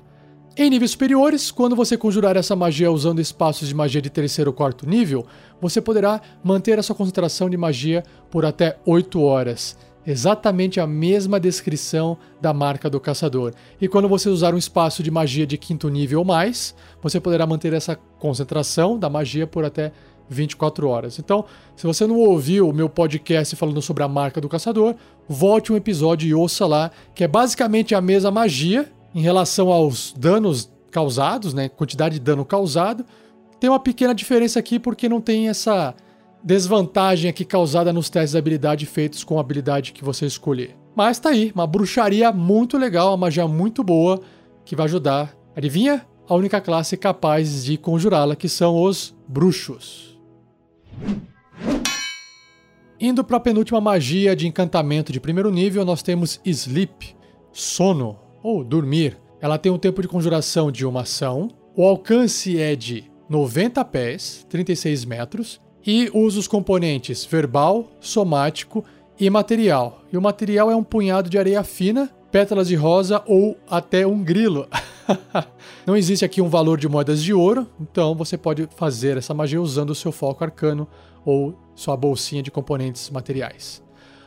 Em 0.58 0.70
níveis 0.70 0.92
superiores, 0.92 1.52
quando 1.52 1.76
você 1.76 1.98
conjurar 1.98 2.38
essa 2.38 2.56
magia 2.56 2.90
usando 2.90 3.20
espaços 3.20 3.68
de 3.68 3.76
magia 3.76 4.02
de 4.02 4.10
terceiro 4.10 4.52
ou 4.52 4.56
quarto 4.56 4.88
nível, 4.88 5.26
você 5.60 5.82
poderá 5.82 6.22
manter 6.42 6.80
a 6.80 6.84
sua 6.84 6.96
concentração 6.96 7.50
de 7.50 7.58
magia 7.58 8.04
por 8.32 8.46
até 8.46 8.78
8 8.86 9.22
horas. 9.22 9.78
Exatamente 10.08 10.80
a 10.80 10.88
mesma 10.88 11.40
descrição 11.40 12.18
da 12.40 12.54
marca 12.54 12.90
do 12.90 13.02
caçador. 13.02 13.54
E 13.82 13.88
quando 13.88 14.08
você 14.08 14.30
usar 14.30 14.54
um 14.54 14.58
espaço 14.58 15.04
de 15.04 15.12
magia 15.12 15.46
de 15.46 15.58
quinto 15.58 15.90
nível 15.90 16.20
ou 16.20 16.26
mais, 16.26 16.74
você 17.02 17.20
poderá 17.20 17.46
manter 17.46 17.74
essa 17.74 17.96
concentração 17.96 18.98
da 18.98 19.10
magia 19.10 19.46
por 19.46 19.66
até 19.66 19.92
24 20.30 20.88
horas. 20.88 21.20
Então, 21.20 21.46
se 21.76 21.86
você 21.86 22.06
não 22.08 22.18
ouviu 22.20 22.70
o 22.70 22.74
meu 22.74 22.90
podcast 22.90 23.56
falando 23.56 23.82
sobre 23.82 24.04
a 24.04 24.08
marca 24.08 24.42
do 24.42 24.50
caçador, 24.50 24.96
volte 25.28 25.72
um 25.72 25.76
episódio 25.76 26.28
e 26.28 26.34
ouça 26.34 26.66
lá, 26.66 26.92
que 27.14 27.24
é 27.24 27.28
basicamente 27.28 27.94
a 27.94 28.02
mesma 28.02 28.32
magia 28.32 28.92
em 29.14 29.22
relação 29.22 29.72
aos 29.72 30.14
danos 30.18 30.72
causados, 30.92 31.54
né? 31.54 31.70
Quantidade 31.70 32.16
de 32.16 32.22
dano 32.22 32.46
causado. 32.46 33.06
Tem 33.60 33.70
uma 33.70 33.80
pequena 33.80 34.14
diferença 34.14 34.60
aqui 34.60 34.80
porque 34.80 35.10
não 35.10 35.22
tem 35.22 35.50
essa 35.50 35.94
desvantagem 36.44 37.30
aqui 37.30 37.44
causada 37.44 37.92
nos 37.92 38.10
testes 38.10 38.32
de 38.32 38.38
habilidade 38.38 38.86
feitos 38.86 39.24
com 39.24 39.38
a 39.38 39.42
habilidade 39.42 39.92
que 39.92 40.04
você 40.04 40.26
escolher. 40.26 40.76
Mas 40.96 41.20
tá 41.20 41.30
aí, 41.30 41.52
uma 41.54 41.68
bruxaria 41.68 42.32
muito 42.32 42.78
legal, 42.78 43.10
uma 43.10 43.18
magia 43.18 43.48
muito 43.48 43.84
boa 43.84 44.22
que 44.64 44.76
vai 44.76 44.86
ajudar. 44.86 45.36
Adivinha? 45.56 46.06
A 46.28 46.34
única 46.34 46.62
classe 46.62 46.96
capaz 46.98 47.66
de 47.66 47.78
conjurá-la, 47.78 48.36
que 48.36 48.50
são 48.50 48.82
os 48.82 49.16
bruxos. 49.28 50.15
Indo 53.00 53.24
para 53.24 53.38
a 53.38 53.42
penúltima 53.42 53.82
magia 53.82 54.36
de 54.36 54.48
encantamento 54.48 55.12
de 55.12 55.20
primeiro 55.20 55.52
nível, 55.52 55.84
nós 55.84 56.02
temos 56.02 56.40
Sleep, 56.46 57.16
sono, 57.52 58.18
ou 58.42 58.64
dormir. 58.64 59.18
Ela 59.42 59.58
tem 59.58 59.72
um 59.72 59.78
tempo 59.78 60.02
de 60.02 60.08
conjuração 60.08 60.72
de 60.72 60.86
uma 60.86 61.02
ação, 61.02 61.50
o 61.76 61.84
alcance 61.84 62.60
é 62.60 62.76
de 62.76 63.04
90 63.30 63.84
pés, 63.86 64.46
36 64.50 65.04
metros, 65.04 65.60
e 65.86 66.10
usa 66.14 66.40
os 66.40 66.48
componentes 66.48 67.26
verbal, 67.26 67.92
somático 68.00 68.84
e 69.20 69.30
material. 69.30 70.04
E 70.12 70.18
o 70.18 70.22
material 70.22 70.72
é 70.72 70.76
um 70.76 70.84
punhado 70.84 71.30
de 71.30 71.38
areia 71.38 71.64
fina, 71.64 72.10
pétalas 72.32 72.68
de 72.68 72.76
rosa 72.76 73.22
ou 73.26 73.58
até 73.70 74.08
um 74.08 74.24
grilo. 74.24 74.68
Não 75.86 75.96
existe 75.96 76.26
aqui 76.26 76.42
um 76.42 76.50
valor 76.50 76.80
de 76.80 76.88
moedas 76.88 77.22
de 77.22 77.34
ouro, 77.34 77.68
então 77.80 78.16
você 78.16 78.38
pode 78.38 78.68
fazer 78.76 79.18
essa 79.18 79.34
magia 79.34 79.62
usando 79.62 79.92
o 79.92 79.96
seu 79.96 80.12
foco 80.12 80.44
arcano 80.44 80.88
ou 81.24 81.58
sua 81.76 81.96
bolsinha 81.96 82.42
de 82.42 82.52
componentes 82.52 83.10
materiais. 83.10 83.84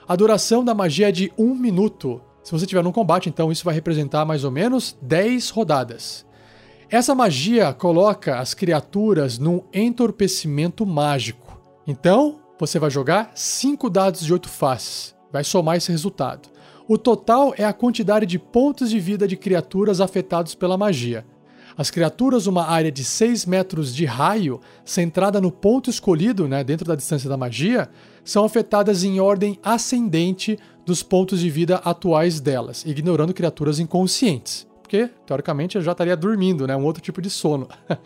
A 0.07 0.17
duração 0.17 0.65
da 0.65 0.75
magia 0.75 1.09
é 1.09 1.13
de 1.13 1.33
um 1.37 1.55
minuto. 1.55 2.21
Se 2.43 2.53
você 2.53 2.65
estiver 2.65 2.83
num 2.83 2.93
combate, 2.93 3.29
então 3.29 3.53
isso 3.53 3.65
vai 3.65 3.75
representar 3.75 4.25
mais 4.25 4.45
ou 4.45 4.51
menos 4.51 4.97
10 5.03 5.51
rodadas. 5.51 6.27
Essa 6.91 7.15
magia 7.15 7.75
coloca 7.75 8.39
as 8.39 8.55
criaturas 8.55 9.39
num 9.39 9.63
entorpecimento 9.75 10.87
mágico. 10.87 11.61
Então, 11.87 12.41
você 12.59 12.79
vai 12.79 12.89
jogar 12.89 13.31
5 13.35 13.91
dados 13.91 14.23
de 14.23 14.33
8 14.33 14.49
faces. 14.49 15.15
Vai 15.31 15.45
somar 15.45 15.77
esse 15.77 15.93
resultado. 15.93 16.49
O 16.89 16.97
total 16.97 17.53
é 17.59 17.65
a 17.65 17.73
quantidade 17.75 18.25
de 18.25 18.39
pontos 18.39 18.89
de 18.89 18.99
vida 18.99 19.29
de 19.29 19.37
criaturas 19.37 20.01
afetados 20.01 20.55
pela 20.55 20.79
magia. 20.79 21.23
As 21.77 21.91
criaturas 21.91 22.47
uma 22.47 22.65
área 22.65 22.91
de 22.91 23.05
6 23.05 23.45
metros 23.45 23.95
de 23.95 24.07
raio, 24.07 24.59
centrada 24.87 25.39
no 25.39 25.53
ponto 25.53 25.91
escolhido, 25.91 26.49
né, 26.49 26.65
dentro 26.65 26.87
da 26.87 26.97
distância 26.97 27.29
da 27.29 27.37
magia, 27.37 27.91
são 28.25 28.43
afetadas 28.43 29.05
em 29.05 29.21
ordem 29.21 29.59
ascendente 29.63 30.59
dos 30.87 31.03
pontos 31.03 31.41
de 31.41 31.51
vida 31.51 31.77
atuais 31.85 32.41
delas, 32.41 32.87
ignorando 32.87 33.35
criaturas 33.35 33.79
inconscientes. 33.79 34.67
Porque, 34.81 35.11
teoricamente, 35.27 35.77
eu 35.77 35.83
já 35.83 35.93
estaria 35.93 36.17
dormindo, 36.17 36.67
né? 36.67 36.75
Um 36.75 36.85
outro 36.85 37.03
tipo 37.03 37.21
de 37.21 37.29
sono. 37.29 37.69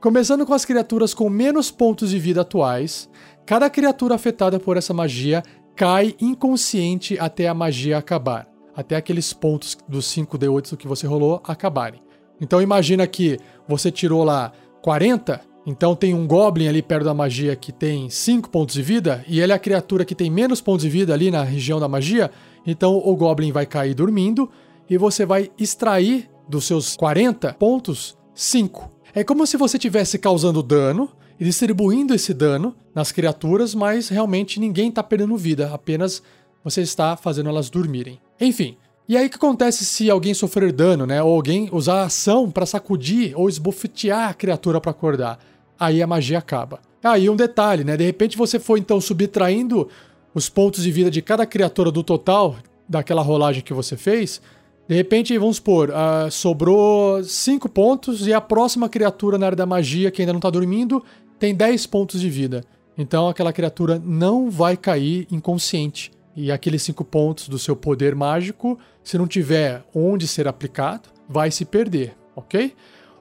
Começando 0.00 0.46
com 0.46 0.54
as 0.54 0.64
criaturas 0.64 1.12
com 1.12 1.28
menos 1.28 1.70
pontos 1.70 2.08
de 2.08 2.18
vida 2.18 2.40
atuais, 2.40 3.10
cada 3.44 3.68
criatura 3.68 4.14
afetada 4.14 4.58
por 4.58 4.78
essa 4.78 4.94
magia 4.94 5.42
cai 5.74 6.14
inconsciente 6.20 7.18
até 7.18 7.48
a 7.48 7.54
magia 7.54 7.98
acabar. 7.98 8.48
Até 8.74 8.96
aqueles 8.96 9.32
pontos 9.32 9.76
dos 9.88 10.06
5D8 10.06 10.76
que 10.76 10.88
você 10.88 11.06
rolou 11.06 11.42
acabarem. 11.44 12.00
Então 12.40 12.60
imagina 12.60 13.06
que 13.06 13.38
você 13.68 13.90
tirou 13.90 14.24
lá 14.24 14.52
40, 14.82 15.40
então 15.66 15.94
tem 15.94 16.12
um 16.14 16.26
Goblin 16.26 16.68
ali 16.68 16.82
perto 16.82 17.04
da 17.04 17.14
magia 17.14 17.54
que 17.54 17.70
tem 17.70 18.10
5 18.10 18.50
pontos 18.50 18.74
de 18.74 18.82
vida, 18.82 19.24
e 19.28 19.40
ele 19.40 19.52
é 19.52 19.54
a 19.54 19.58
criatura 19.58 20.04
que 20.04 20.14
tem 20.14 20.30
menos 20.30 20.60
pontos 20.60 20.82
de 20.82 20.88
vida 20.88 21.12
ali 21.12 21.30
na 21.30 21.44
região 21.44 21.78
da 21.78 21.86
magia, 21.86 22.30
então 22.66 22.96
o 22.96 23.14
Goblin 23.14 23.52
vai 23.52 23.66
cair 23.66 23.94
dormindo, 23.94 24.50
e 24.90 24.98
você 24.98 25.24
vai 25.24 25.50
extrair 25.58 26.28
dos 26.48 26.64
seus 26.64 26.96
40 26.96 27.52
pontos 27.54 28.16
5. 28.34 28.90
É 29.14 29.22
como 29.22 29.46
se 29.46 29.56
você 29.56 29.76
estivesse 29.76 30.18
causando 30.18 30.62
dano, 30.62 31.10
e 31.42 31.44
distribuindo 31.44 32.14
esse 32.14 32.32
dano 32.32 32.72
nas 32.94 33.10
criaturas, 33.10 33.74
mas 33.74 34.08
realmente 34.08 34.60
ninguém 34.60 34.90
está 34.90 35.02
perdendo 35.02 35.36
vida, 35.36 35.74
apenas 35.74 36.22
você 36.62 36.82
está 36.82 37.16
fazendo 37.16 37.48
elas 37.48 37.68
dormirem. 37.68 38.20
Enfim, 38.40 38.76
e 39.08 39.16
aí 39.16 39.26
o 39.26 39.28
que 39.28 39.34
acontece 39.34 39.84
se 39.84 40.08
alguém 40.08 40.34
sofrer 40.34 40.70
dano, 40.70 41.04
né? 41.04 41.20
Ou 41.20 41.34
alguém 41.34 41.68
usar 41.72 42.02
a 42.02 42.04
ação 42.04 42.48
para 42.48 42.64
sacudir 42.64 43.32
ou 43.36 43.48
esbofetear 43.48 44.28
a 44.28 44.34
criatura 44.34 44.80
para 44.80 44.92
acordar? 44.92 45.40
Aí 45.76 46.00
a 46.00 46.06
magia 46.06 46.38
acaba. 46.38 46.78
Aí 47.02 47.28
um 47.28 47.34
detalhe, 47.34 47.82
né? 47.82 47.96
De 47.96 48.04
repente 48.04 48.38
você 48.38 48.60
foi 48.60 48.78
então 48.78 49.00
subtraindo 49.00 49.88
os 50.32 50.48
pontos 50.48 50.84
de 50.84 50.92
vida 50.92 51.10
de 51.10 51.20
cada 51.20 51.44
criatura 51.44 51.90
do 51.90 52.04
total 52.04 52.54
daquela 52.88 53.20
rolagem 53.20 53.64
que 53.64 53.74
você 53.74 53.96
fez. 53.96 54.40
De 54.88 54.96
repente, 54.96 55.38
vamos 55.38 55.56
supor, 55.56 55.90
uh, 55.90 56.30
sobrou 56.30 57.22
5 57.22 57.68
pontos 57.68 58.26
e 58.26 58.32
a 58.32 58.40
próxima 58.40 58.88
criatura 58.88 59.38
na 59.38 59.46
área 59.46 59.56
da 59.56 59.64
magia 59.64 60.10
que 60.10 60.20
ainda 60.20 60.32
não 60.32 60.38
está 60.38 60.50
dormindo 60.50 61.02
tem 61.42 61.56
10 61.56 61.86
pontos 61.86 62.20
de 62.20 62.30
vida. 62.30 62.62
Então 62.96 63.28
aquela 63.28 63.52
criatura 63.52 64.00
não 64.04 64.48
vai 64.48 64.76
cair 64.76 65.26
inconsciente. 65.28 66.12
E 66.36 66.52
aqueles 66.52 66.84
5 66.84 67.04
pontos 67.04 67.48
do 67.48 67.58
seu 67.58 67.74
poder 67.74 68.14
mágico, 68.14 68.78
se 69.02 69.18
não 69.18 69.26
tiver 69.26 69.82
onde 69.92 70.28
ser 70.28 70.46
aplicado, 70.46 71.08
vai 71.28 71.50
se 71.50 71.64
perder, 71.64 72.14
ok? 72.36 72.72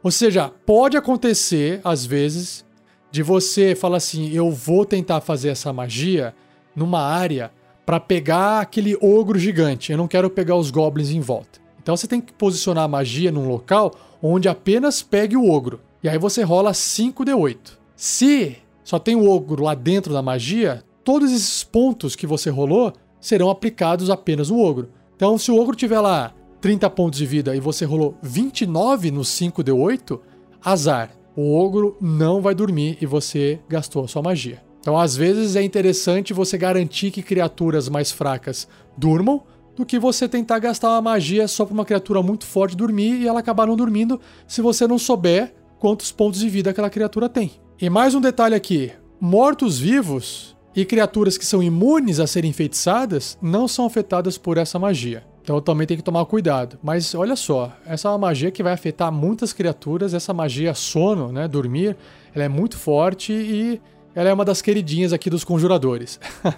Ou 0.04 0.12
seja, 0.12 0.52
pode 0.68 0.96
acontecer, 0.96 1.82
às 1.84 2.06
vezes, 2.06 2.64
de 3.10 3.24
você 3.24 3.74
falar 3.74 3.98
assim: 3.98 4.30
eu 4.32 4.52
vou 4.52 4.86
tentar 4.86 5.20
fazer 5.22 5.50
essa 5.50 5.74
magia 5.74 6.36
numa 6.76 7.02
área 7.02 7.52
para 7.88 8.00
pegar 8.00 8.62
aquele 8.62 8.96
ogro 9.02 9.40
gigante. 9.40 9.92
Eu 9.92 9.98
não 9.98 10.08
quero 10.08 10.30
pegar 10.30 10.58
os 10.58 10.70
goblins 10.70 11.10
em 11.10 11.20
volta. 11.20 11.60
Então 11.82 11.98
você 11.98 12.06
tem 12.06 12.22
que 12.22 12.34
posicionar 12.34 12.84
a 12.84 12.88
magia 12.88 13.32
num 13.32 13.48
local 13.48 13.96
onde 14.22 14.48
apenas 14.48 15.02
pegue 15.02 15.36
o 15.36 15.50
ogro. 15.50 15.82
E 16.04 16.08
aí 16.08 16.20
você 16.20 16.44
rola 16.44 16.72
5d8. 16.72 17.81
Se 18.02 18.58
só 18.84 18.98
tem 18.98 19.16
o 19.16 19.30
ogro 19.30 19.64
lá 19.64 19.76
dentro 19.76 20.12
da 20.12 20.24
magia, 20.24 20.84
todos 21.04 21.32
esses 21.32 21.64
pontos 21.64 22.16
que 22.16 22.26
você 22.26 22.50
rolou 22.50 22.92
serão 23.20 23.48
aplicados 23.48 24.10
apenas 24.10 24.50
no 24.50 24.60
ogro. 24.60 24.90
Então, 25.16 25.38
se 25.38 25.52
o 25.52 25.60
ogro 25.60 25.76
tiver 25.76 26.00
lá 26.00 26.34
30 26.60 26.90
pontos 26.90 27.20
de 27.20 27.28
vida 27.28 27.56
e 27.56 27.60
você 27.60 27.86
rolou 27.86 28.18
29 28.24 29.12
no 29.12 29.22
5d8, 29.22 30.20
azar. 30.66 31.12
O 31.36 31.56
ogro 31.56 31.96
não 32.02 32.42
vai 32.42 32.56
dormir 32.56 32.98
e 33.00 33.06
você 33.06 33.60
gastou 33.70 34.04
a 34.04 34.08
sua 34.08 34.24
magia. 34.24 34.64
Então, 34.80 34.98
às 34.98 35.16
vezes 35.16 35.56
é 35.56 35.62
interessante 35.62 36.34
você 36.34 36.58
garantir 36.58 37.12
que 37.12 37.22
criaturas 37.22 37.88
mais 37.88 38.10
fracas 38.10 38.68
durmam 38.98 39.44
do 39.76 39.86
que 39.86 40.00
você 40.00 40.28
tentar 40.28 40.58
gastar 40.58 40.90
uma 40.90 41.04
magia 41.04 41.48
só 41.48 41.66
para 41.66 41.74
uma 41.76 41.86
criatura 41.86 42.24
muito 42.24 42.48
forte 42.48 42.76
dormir 42.76 43.22
e 43.22 43.28
ela 43.28 43.42
acabar 43.42 43.68
não 43.68 43.76
dormindo 43.76 44.20
se 44.48 44.60
você 44.60 44.88
não 44.88 44.98
souber 44.98 45.54
quantos 45.78 46.12
pontos 46.12 46.40
de 46.40 46.50
vida 46.50 46.72
aquela 46.72 46.90
criatura 46.90 47.30
tem. 47.30 47.62
E 47.82 47.90
mais 47.90 48.14
um 48.14 48.22
detalhe 48.22 48.54
aqui: 48.54 48.92
mortos-vivos 49.20 50.56
e 50.76 50.86
criaturas 50.86 51.36
que 51.36 51.46
são 51.46 51.64
imunes 51.64 52.20
a 52.20 52.28
serem 52.28 52.52
enfeitiçadas 52.52 53.40
não 53.42 53.68
são 53.68 53.88
afetadas 53.88 54.38
por 54.38 54.60
essa 54.60 54.78
magia. 54.78 55.24
Então 55.42 55.60
também 55.60 55.88
tem 55.88 55.98
que 55.98 56.04
tomar 56.04 56.24
cuidado. 56.28 56.78
Mas 56.84 57.16
olha 57.16 57.36
só, 57.36 57.76
essa 57.84 58.08
é 58.08 58.12
uma 58.12 58.20
magia 58.20 58.52
que 58.52 58.62
vai 58.62 58.72
afetar 58.72 59.12
muitas 59.12 59.52
criaturas. 59.52 60.14
Essa 60.14 60.32
magia 60.32 60.76
sono, 60.76 61.32
né, 61.32 61.48
dormir, 61.48 61.98
ela 62.36 62.46
é 62.46 62.48
muito 62.48 62.78
forte 62.78 63.34
e 63.34 63.82
ela 64.14 64.30
é 64.30 64.34
uma 64.34 64.46
das 64.46 64.62
queridinhas 64.62 65.12
aqui 65.12 65.28
dos 65.28 65.44
conjuradores. 65.44 66.20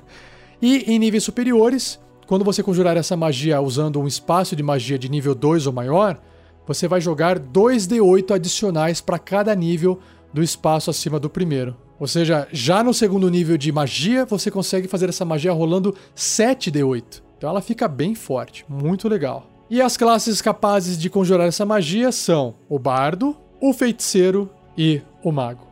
e 0.61 0.93
em 0.93 0.99
níveis 0.99 1.23
superiores, 1.23 2.01
quando 2.27 2.43
você 2.43 2.61
conjurar 2.61 2.97
essa 2.97 3.15
magia 3.15 3.61
usando 3.61 3.97
um 3.97 4.07
espaço 4.07 4.57
de 4.57 4.61
magia 4.61 4.99
de 4.99 5.07
nível 5.07 5.33
2 5.33 5.67
ou 5.67 5.71
maior, 5.71 6.19
você 6.67 6.85
vai 6.85 6.99
jogar 6.99 7.39
2d8 7.39 8.35
adicionais 8.35 8.99
para 8.99 9.17
cada 9.17 9.55
nível 9.55 10.01
do 10.33 10.41
espaço 10.41 10.89
acima 10.89 11.19
do 11.19 11.29
primeiro. 11.29 11.75
Ou 11.99 12.07
seja, 12.07 12.47
já 12.51 12.83
no 12.83 12.93
segundo 12.93 13.29
nível 13.29 13.57
de 13.57 13.71
magia, 13.71 14.25
você 14.25 14.49
consegue 14.49 14.87
fazer 14.87 15.07
essa 15.09 15.23
magia 15.23 15.53
rolando 15.53 15.95
7d8. 16.15 17.21
Então 17.37 17.49
ela 17.49 17.61
fica 17.61 17.87
bem 17.87 18.15
forte, 18.15 18.65
muito 18.67 19.07
legal. 19.07 19.47
E 19.69 19.81
as 19.81 19.95
classes 19.95 20.41
capazes 20.41 20.97
de 20.97 21.09
conjurar 21.09 21.47
essa 21.47 21.65
magia 21.65 22.11
são 22.11 22.55
o 22.67 22.77
bardo, 22.77 23.35
o 23.61 23.73
feiticeiro 23.73 24.49
e 24.77 25.01
o 25.23 25.31
mago. 25.31 25.67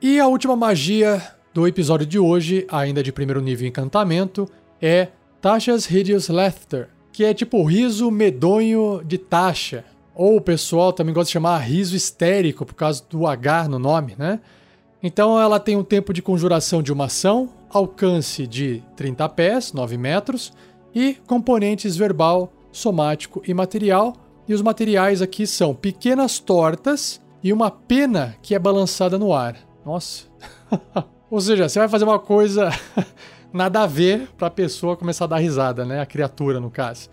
E 0.00 0.18
a 0.18 0.26
última 0.26 0.56
magia 0.56 1.22
do 1.54 1.66
episódio 1.66 2.06
de 2.06 2.18
hoje, 2.18 2.66
ainda 2.70 3.02
de 3.02 3.12
primeiro 3.12 3.40
nível 3.40 3.68
encantamento, 3.68 4.48
é 4.80 5.08
Tasha's 5.40 5.88
Hideous 5.88 6.28
Laughter, 6.28 6.88
que 7.12 7.24
é 7.24 7.34
tipo 7.34 7.58
o 7.58 7.64
riso 7.64 8.10
medonho 8.10 9.02
de 9.04 9.18
Tasha. 9.18 9.84
Ou 10.14 10.36
o 10.36 10.40
pessoal 10.40 10.92
também 10.92 11.14
gosta 11.14 11.26
de 11.26 11.32
chamar 11.32 11.58
riso 11.58 11.96
histérico 11.96 12.66
por 12.66 12.74
causa 12.74 13.02
do 13.08 13.26
H 13.26 13.68
no 13.68 13.78
nome, 13.78 14.14
né? 14.18 14.40
Então 15.02 15.40
ela 15.40 15.58
tem 15.58 15.76
um 15.76 15.82
tempo 15.82 16.12
de 16.12 16.22
conjuração 16.22 16.82
de 16.82 16.92
uma 16.92 17.06
ação, 17.06 17.48
alcance 17.70 18.46
de 18.46 18.82
30 18.96 19.28
pés, 19.30 19.72
9 19.72 19.96
metros, 19.96 20.52
e 20.94 21.14
componentes 21.26 21.96
verbal, 21.96 22.52
somático 22.70 23.42
e 23.46 23.54
material. 23.54 24.14
E 24.46 24.54
os 24.54 24.62
materiais 24.62 25.22
aqui 25.22 25.46
são 25.46 25.74
pequenas 25.74 26.38
tortas 26.38 27.20
e 27.42 27.52
uma 27.52 27.70
pena 27.70 28.36
que 28.42 28.54
é 28.54 28.58
balançada 28.58 29.18
no 29.18 29.32
ar. 29.32 29.56
Nossa! 29.84 30.24
Ou 31.30 31.40
seja, 31.40 31.68
você 31.68 31.78
vai 31.78 31.88
fazer 31.88 32.04
uma 32.04 32.18
coisa 32.18 32.68
nada 33.52 33.82
a 33.82 33.86
ver 33.86 34.28
para 34.36 34.48
a 34.48 34.50
pessoa 34.50 34.96
começar 34.96 35.24
a 35.24 35.28
dar 35.28 35.38
risada, 35.38 35.84
né? 35.84 36.00
A 36.00 36.06
criatura, 36.06 36.60
no 36.60 36.70
caso. 36.70 37.08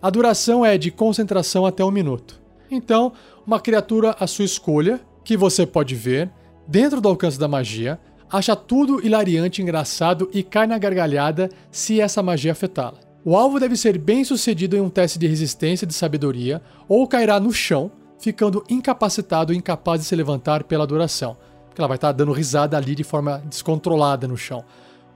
A 0.00 0.10
duração 0.10 0.64
é 0.64 0.76
de 0.76 0.90
concentração 0.90 1.64
até 1.64 1.84
um 1.84 1.90
minuto. 1.90 2.41
Então, 2.74 3.12
uma 3.46 3.60
criatura 3.60 4.16
à 4.18 4.26
sua 4.26 4.46
escolha, 4.46 4.98
que 5.22 5.36
você 5.36 5.66
pode 5.66 5.94
ver, 5.94 6.30
dentro 6.66 7.02
do 7.02 7.08
alcance 7.08 7.38
da 7.38 7.46
magia, 7.46 8.00
acha 8.30 8.56
tudo 8.56 9.04
hilariante, 9.04 9.60
engraçado 9.60 10.30
e 10.32 10.42
cai 10.42 10.66
na 10.66 10.78
gargalhada 10.78 11.50
se 11.70 12.00
essa 12.00 12.22
magia 12.22 12.52
afetá-la. 12.52 12.98
O 13.22 13.36
alvo 13.36 13.60
deve 13.60 13.76
ser 13.76 13.98
bem 13.98 14.24
sucedido 14.24 14.74
em 14.74 14.80
um 14.80 14.88
teste 14.88 15.18
de 15.18 15.26
resistência 15.26 15.86
de 15.86 15.92
sabedoria 15.92 16.62
ou 16.88 17.06
cairá 17.06 17.38
no 17.38 17.52
chão, 17.52 17.92
ficando 18.18 18.64
incapacitado 18.70 19.52
e 19.52 19.56
incapaz 19.56 20.00
de 20.00 20.06
se 20.06 20.16
levantar 20.16 20.64
pela 20.64 20.86
duração. 20.86 21.36
Porque 21.68 21.80
ela 21.80 21.88
vai 21.88 21.96
estar 21.96 22.12
dando 22.12 22.32
risada 22.32 22.76
ali 22.76 22.94
de 22.94 23.04
forma 23.04 23.42
descontrolada 23.48 24.26
no 24.26 24.36
chão. 24.36 24.64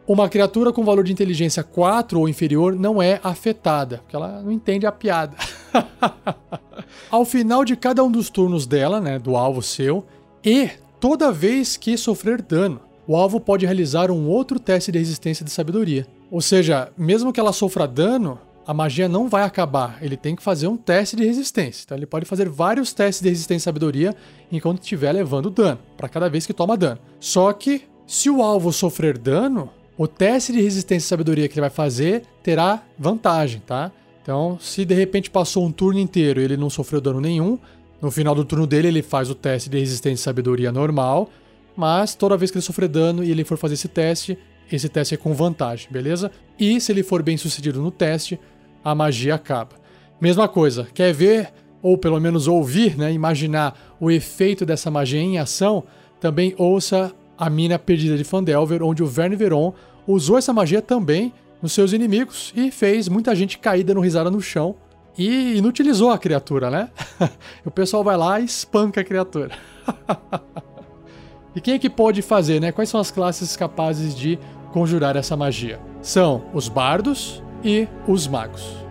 Uma 0.07 0.29
criatura 0.29 0.73
com 0.73 0.85
valor 0.85 1.05
de 1.05 1.13
inteligência 1.13 1.65
4 1.65 2.21
ou 2.21 2.29
inferior 2.29 2.75
não 2.77 3.03
é 3.03 3.21
afetada, 3.23 3.99
porque 3.99 4.15
ela 4.15 4.41
não 4.41 4.53
entende 4.53 4.87
a 4.87 4.93
piada. 4.93 5.37
Ao 7.11 7.25
final 7.25 7.65
de 7.65 7.77
cada 7.77 8.05
um 8.05 8.11
dos 8.11 8.31
turnos 8.31 8.67
dela, 8.67 9.01
né, 9.01 9.19
do 9.19 9.37
alvo 9.37 9.63
seu, 9.63 10.05
e 10.45 10.71
toda 11.01 11.33
vez 11.33 11.77
que 11.77 11.97
sofrer 11.97 12.41
dano, 12.41 12.81
o 13.07 13.17
alvo 13.17 13.41
pode 13.41 13.67
realizar 13.67 14.11
um 14.11 14.29
outro 14.29 14.59
teste 14.59 14.93
de 14.93 14.99
resistência 14.99 15.45
de 15.45 15.51
sabedoria. 15.51 16.07
Ou 16.31 16.41
seja, 16.41 16.91
mesmo 16.97 17.33
que 17.33 17.41
ela 17.41 17.53
sofra 17.53 17.87
dano, 17.87 18.39
a 18.67 18.75
magia 18.75 19.09
não 19.09 19.29
vai 19.29 19.45
acabar. 19.45 19.99
Ele 20.03 20.17
tem 20.17 20.35
que 20.35 20.43
fazer 20.43 20.67
um 20.67 20.77
teste 20.77 21.15
de 21.15 21.25
resistência. 21.25 21.85
Então 21.85 21.97
ele 21.97 22.07
pode 22.07 22.27
fazer 22.27 22.49
vários 22.49 22.93
testes 22.93 23.23
de 23.23 23.29
resistência 23.29 23.63
e 23.63 23.65
sabedoria 23.65 24.15
enquanto 24.51 24.83
estiver 24.83 25.13
levando 25.13 25.51
dano, 25.51 25.79
para 25.97 26.09
cada 26.09 26.29
vez 26.29 26.47
que 26.47 26.53
toma 26.53 26.77
dano. 26.77 26.99
Só 27.21 27.53
que, 27.53 27.83
se 28.07 28.29
o 28.29 28.43
alvo 28.43 28.73
sofrer 28.73 29.19
dano, 29.19 29.71
o 29.97 30.07
teste 30.07 30.53
de 30.53 30.61
resistência 30.61 31.07
e 31.07 31.09
sabedoria 31.09 31.49
que 31.49 31.55
ele 31.55 31.63
vai 31.63 31.71
fazer 31.71 32.23
terá 32.43 32.83
vantagem, 32.99 33.61
tá? 33.61 33.91
Então, 34.23 34.59
se 34.61 34.85
de 34.85 34.95
repente 34.95 35.31
passou 35.31 35.65
um 35.65 35.73
turno 35.73 36.01
inteiro 36.01 36.41
e 36.41 36.45
ele 36.45 36.57
não 36.57 36.69
sofreu 36.69 37.01
dano 37.01 37.21
nenhum, 37.21 37.59
no 38.03 38.11
final 38.11 38.35
do 38.35 38.45
turno 38.45 38.67
dele 38.67 38.89
ele 38.89 39.03
faz 39.03 39.31
o 39.31 39.35
teste 39.35 39.71
de 39.71 39.79
resistência 39.79 40.23
e 40.23 40.25
sabedoria 40.25 40.71
normal, 40.71 41.31
mas 41.77 42.15
toda 42.15 42.37
vez 42.37 42.51
que 42.51 42.59
ele 42.59 42.65
sofrer 42.65 42.89
dano 42.89 43.23
e 43.23 43.31
ele 43.31 43.45
for 43.45 43.57
fazer 43.57 43.75
esse 43.75 43.89
teste, 43.89 44.37
esse 44.71 44.89
teste 44.89 45.15
é 45.15 45.17
com 45.17 45.33
vantagem, 45.33 45.89
beleza? 45.91 46.31
E 46.59 46.81
se 46.81 46.93
ele 46.93 47.03
for 47.03 47.23
bem 47.23 47.37
sucedido 47.37 47.81
no 47.81 47.91
teste, 47.91 48.39
a 48.85 48.95
magia 48.95 49.35
acaba. 49.35 49.77
Mesma 50.21 50.49
coisa, 50.49 50.89
quer 50.93 51.13
ver, 51.13 51.53
ou 51.83 51.97
pelo 51.97 52.21
menos 52.21 52.49
ouvir, 52.49 52.97
né, 52.97 53.13
imaginar 53.13 53.97
o 54.01 54.11
efeito 54.11 54.67
dessa 54.67 54.91
magia 54.91 55.21
em 55.21 55.39
ação, 55.39 55.85
também 56.21 56.55
ouça 56.59 57.15
a 57.39 57.51
Mina 57.51 57.79
Perdida 57.79 58.17
de 58.17 58.25
Fandelver, 58.25 58.83
onde 58.83 59.03
o 59.03 59.07
Verne 59.07 59.37
Veron 59.37 59.73
usou 60.07 60.39
essa 60.39 60.53
magia 60.53 60.81
também 60.81 61.33
nos 61.61 61.73
seus 61.73 61.93
inimigos 61.93 62.53
e 62.57 62.71
fez 62.71 63.09
muita 63.09 63.35
gente 63.35 63.59
cair 63.59 63.83
dando 63.83 64.01
risada 64.01 64.31
no 64.31 64.41
chão 64.41 64.77
e 65.19 65.57
inutilizou 65.57 66.11
a 66.11 66.19
criatura, 66.19 66.71
né? 66.71 66.91
o 67.65 67.71
pessoal 67.71 68.05
vai 68.05 68.17
lá 68.17 68.39
e 68.39 68.45
espanca 68.45 69.01
a 69.01 69.05
criatura. 69.05 69.53
e 71.57 71.61
quem 71.61 71.75
é 71.75 71.79
que 71.79 71.89
pode 71.89 72.23
fazer, 72.23 72.61
né? 72.61 72.71
Quais 72.73 72.89
são 72.89 73.01
as 73.01 73.11
classes 73.11 73.57
capazes 73.57 74.15
de 74.15 74.39
conjurar 74.73 75.17
essa 75.17 75.37
magia? 75.37 75.81
São 76.03 76.45
os 76.53 76.69
bardos, 76.69 77.43
e 77.67 77.89
os 78.07 78.29
magos. 78.29 78.86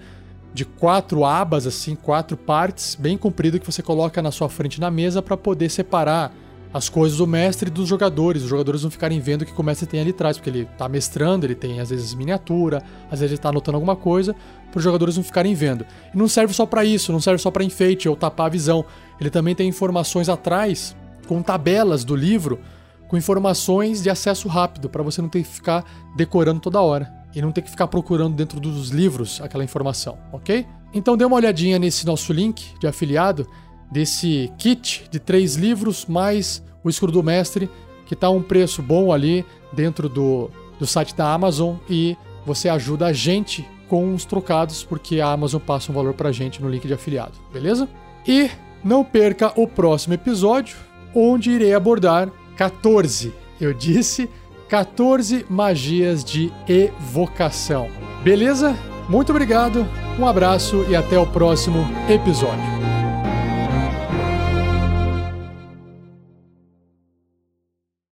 de 0.54 0.64
quatro 0.64 1.26
abas, 1.26 1.66
assim, 1.66 1.96
quatro 1.96 2.38
partes, 2.38 2.96
bem 2.96 3.18
comprido, 3.18 3.60
que 3.60 3.66
você 3.66 3.82
coloca 3.82 4.22
na 4.22 4.32
sua 4.32 4.48
frente 4.48 4.80
na 4.80 4.92
mesa 4.92 5.24
para 5.24 5.36
poder 5.36 5.70
separar 5.70 6.34
as 6.76 6.90
coisas 6.90 7.20
do 7.20 7.26
mestre 7.26 7.70
e 7.70 7.72
dos 7.72 7.88
jogadores. 7.88 8.44
Os 8.44 8.50
jogadores 8.50 8.84
não 8.84 8.92
ficarem 8.92 9.18
vendo 9.22 9.44
o 9.44 9.46
que 9.46 9.58
o 9.58 9.64
mestre 9.64 9.88
tem 9.88 10.02
ali 10.02 10.10
atrás, 10.10 10.36
porque 10.36 10.50
ele 10.50 10.68
está 10.70 10.90
mestrando, 10.90 11.46
ele 11.46 11.56
tem 11.56 11.80
às 11.80 11.90
vezes 11.90 12.14
miniatura, 12.14 12.84
às 13.06 13.22
vezes 13.22 13.32
ele 13.32 13.36
está 13.36 13.48
anotando 13.48 13.78
alguma 13.78 13.96
coisa, 13.96 14.36
para 14.70 14.78
os 14.78 14.84
jogadores 14.84 15.16
não 15.16 15.24
ficarem 15.24 15.56
vendo. 15.56 15.86
E 16.14 16.18
não 16.18 16.28
serve 16.28 16.54
só 16.54 16.66
para 16.66 16.84
isso, 16.84 17.14
não 17.14 17.22
serve 17.22 17.42
só 17.42 17.50
para 17.50 17.64
enfeite 17.64 18.10
ou 18.10 18.16
tapar 18.18 18.48
a 18.48 18.50
visão. 18.50 18.84
Ele 19.22 19.30
também 19.30 19.56
tem 19.56 19.70
informações 19.70 20.28
atrás, 20.28 20.94
com 21.30 21.42
tabelas 21.42 22.04
do 22.04 22.14
livro, 22.14 22.60
com 23.08 23.16
informações 23.16 24.04
de 24.04 24.10
acesso 24.10 24.50
rápido, 24.50 24.90
para 24.90 25.02
você 25.02 25.22
não 25.22 25.30
ter 25.30 25.44
que 25.44 25.50
ficar 25.50 25.86
decorando 26.14 26.60
toda 26.60 26.82
hora 26.82 27.10
e 27.34 27.42
não 27.42 27.54
ter 27.54 27.62
que 27.62 27.70
ficar 27.70 27.88
procurando 27.88 28.36
dentro 28.36 28.60
dos 28.60 28.90
livros 28.90 29.40
aquela 29.40 29.64
informação, 29.64 30.18
ok? 30.34 30.66
Então 30.94 31.16
dê 31.16 31.24
uma 31.24 31.38
olhadinha 31.38 31.80
nesse 31.80 32.06
nosso 32.06 32.34
link 32.34 32.78
de 32.82 32.88
afiliado 32.88 33.48
desse 33.96 34.52
kit 34.58 35.06
de 35.10 35.22
três 35.22 35.56
livros 35.56 36.06
mais 36.06 36.62
o 36.84 36.90
escudo 36.90 37.14
do 37.14 37.24
mestre, 37.24 37.70
que 38.06 38.14
está 38.14 38.30
um 38.30 38.42
preço 38.44 38.82
bom 38.82 39.14
ali 39.14 39.46
dentro 39.72 40.10
do, 40.10 40.52
do 40.78 40.86
site 40.86 41.16
da 41.16 41.34
Amazon 41.34 41.78
e 41.90 42.18
você 42.46 42.68
ajuda 42.68 43.06
a 43.06 43.14
gente 43.14 43.66
com 43.88 44.14
os 44.14 44.26
trocados, 44.26 44.84
porque 44.84 45.22
a 45.22 45.32
Amazon 45.32 45.62
passa 45.62 45.94
um 45.94 45.96
valor 45.96 46.14
pra 46.14 46.34
gente 46.34 46.62
no 46.62 46.70
link 46.70 46.86
de 46.86 46.94
afiliado, 46.94 47.40
beleza? 47.54 47.88
E 48.28 48.52
não 48.84 49.02
perca 49.02 49.54
o 49.56 49.66
próximo 49.66 50.14
episódio, 50.14 50.76
onde 51.16 51.52
irei 51.52 51.74
abordar 51.74 52.30
14. 52.58 53.34
Eu 53.62 53.74
disse 53.74 54.30
14 54.68 55.46
magias 55.50 56.22
de 56.22 56.52
evocação. 56.68 57.88
Beleza? 58.24 58.76
Muito 59.08 59.30
obrigado, 59.30 59.88
um 60.20 60.28
abraço 60.28 60.86
e 60.90 60.96
até 60.96 61.18
o 61.18 61.26
próximo 61.26 61.88
episódio. 62.10 62.85